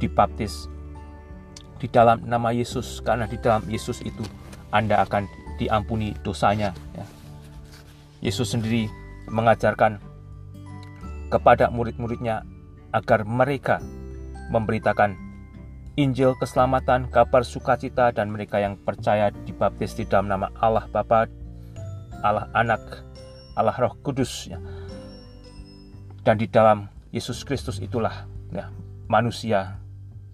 dibaptis 0.00 0.66
di 1.78 1.86
dalam 1.92 2.24
nama 2.24 2.50
Yesus 2.50 3.04
karena 3.04 3.28
di 3.28 3.36
dalam 3.36 3.62
Yesus 3.68 4.00
itu 4.00 4.24
Anda 4.72 5.04
akan 5.04 5.28
diampuni 5.60 6.16
dosanya 6.24 6.72
ya. 6.96 7.04
Yesus 8.24 8.56
sendiri 8.56 8.88
mengajarkan 9.28 10.00
kepada 11.28 11.68
murid-muridnya 11.68 12.46
agar 12.94 13.26
mereka 13.26 13.82
memberitakan 14.54 15.18
Injil 15.94 16.34
keselamatan, 16.38 17.06
kabar 17.10 17.46
sukacita 17.46 18.10
dan 18.10 18.30
mereka 18.30 18.58
yang 18.58 18.74
percaya 18.74 19.30
dibaptis 19.30 19.94
di 19.94 20.02
dalam 20.06 20.26
nama 20.26 20.50
Allah 20.58 20.90
Bapa, 20.90 21.30
Allah 22.18 22.50
Anak, 22.50 22.82
Allah 23.54 23.74
Roh 23.78 23.94
Kudus 24.02 24.50
ya. 24.50 24.58
Dan 26.26 26.42
di 26.42 26.50
dalam 26.50 26.90
Yesus 27.14 27.46
Kristus 27.46 27.78
itulah 27.78 28.26
ya, 28.50 28.74
manusia 29.06 29.78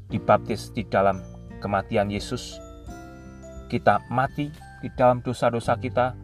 dibaptis 0.08 0.72
di 0.72 0.80
dalam 0.88 1.20
kematian 1.60 2.08
Yesus. 2.08 2.56
Kita 3.68 4.00
mati 4.08 4.48
di 4.80 4.88
dalam 4.96 5.20
dosa-dosa 5.20 5.76
kita 5.76 6.16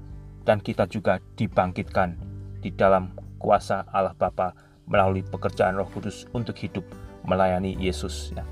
dan 0.49 0.65
kita 0.65 0.89
juga 0.89 1.21
dibangkitkan 1.37 2.17
di 2.65 2.73
dalam 2.73 3.13
kuasa 3.37 3.85
Allah 3.93 4.17
Bapa 4.17 4.66
melalui 4.87 5.23
pekerjaan 5.27 5.77
Roh 5.77 5.91
Kudus 5.91 6.27
untuk 6.31 6.55
hidup 6.59 6.87
melayani 7.27 7.75
Yesus 7.77 8.31
ya. 8.33 8.47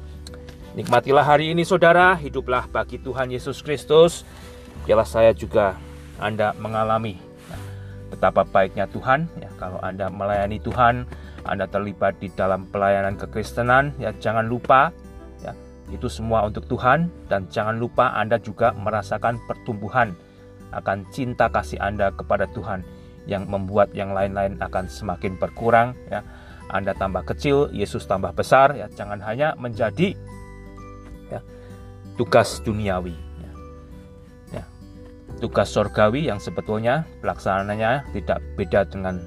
Nikmatilah 0.74 1.22
hari 1.22 1.54
ini 1.54 1.62
saudara, 1.62 2.18
hiduplah 2.18 2.66
bagi 2.66 2.98
Tuhan 2.98 3.30
Yesus 3.30 3.62
Kristus. 3.62 4.26
Biarlah 4.82 5.06
saya 5.06 5.30
juga 5.30 5.78
Anda 6.18 6.50
mengalami 6.58 7.14
ya, 7.46 7.56
betapa 8.10 8.42
baiknya 8.42 8.90
Tuhan 8.90 9.30
ya. 9.38 9.46
Kalau 9.54 9.78
Anda 9.78 10.10
melayani 10.10 10.58
Tuhan, 10.58 11.06
Anda 11.46 11.70
terlibat 11.70 12.18
di 12.18 12.26
dalam 12.34 12.66
pelayanan 12.66 13.14
kekristenan 13.14 13.94
ya 14.02 14.10
jangan 14.18 14.50
lupa 14.50 14.90
ya. 15.46 15.54
Itu 15.94 16.10
semua 16.10 16.42
untuk 16.42 16.66
Tuhan. 16.66 17.06
Dan 17.30 17.46
jangan 17.54 17.78
lupa 17.78 18.10
Anda 18.10 18.42
juga 18.42 18.74
merasakan 18.74 19.38
pertumbuhan 19.46 20.10
akan 20.74 21.06
cinta 21.14 21.46
kasih 21.46 21.78
Anda 21.78 22.10
kepada 22.10 22.50
Tuhan 22.50 22.82
yang 23.24 23.48
membuat 23.48 23.92
yang 23.96 24.12
lain-lain 24.12 24.60
akan 24.60 24.88
semakin 24.88 25.36
berkurang 25.40 25.96
ya. 26.12 26.24
Anda 26.72 26.96
tambah 26.96 27.28
kecil, 27.28 27.68
Yesus 27.76 28.08
tambah 28.08 28.32
besar 28.32 28.72
ya. 28.72 28.88
Jangan 28.88 29.20
hanya 29.20 29.52
menjadi 29.60 30.16
ya, 31.28 31.40
tugas 32.16 32.60
duniawi 32.64 33.12
ya. 33.14 33.50
ya. 34.60 34.64
Tugas 35.44 35.68
sorgawi 35.68 36.32
yang 36.32 36.40
sebetulnya 36.40 37.04
pelaksananya 37.20 38.08
tidak 38.16 38.40
beda 38.56 38.88
dengan 38.88 39.20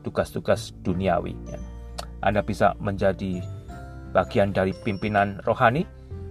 tugas-tugas 0.00 0.72
duniawi 0.80 1.36
ya. 1.48 1.60
Anda 2.24 2.40
bisa 2.40 2.72
menjadi 2.78 3.42
bagian 4.16 4.54
dari 4.54 4.72
pimpinan 4.84 5.40
rohani, 5.44 5.84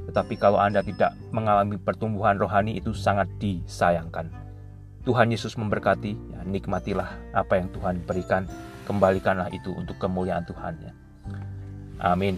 tetapi 0.09 0.37
kalau 0.41 0.57
Anda 0.57 0.81
tidak 0.81 1.13
mengalami 1.29 1.77
pertumbuhan 1.77 2.41
rohani 2.41 2.81
itu 2.81 2.95
sangat 2.95 3.27
disayangkan. 3.37 4.40
Tuhan 5.01 5.33
Yesus 5.33 5.57
memberkati, 5.57 6.13
ya, 6.13 6.39
nikmatilah 6.45 7.09
apa 7.33 7.57
yang 7.57 7.73
Tuhan 7.73 8.05
berikan, 8.05 8.45
kembalikanlah 8.85 9.49
itu 9.49 9.73
untuk 9.73 9.97
kemuliaan 9.97 10.45
Tuhan. 10.45 10.77
Ya. 10.81 10.93
Amin. 12.01 12.37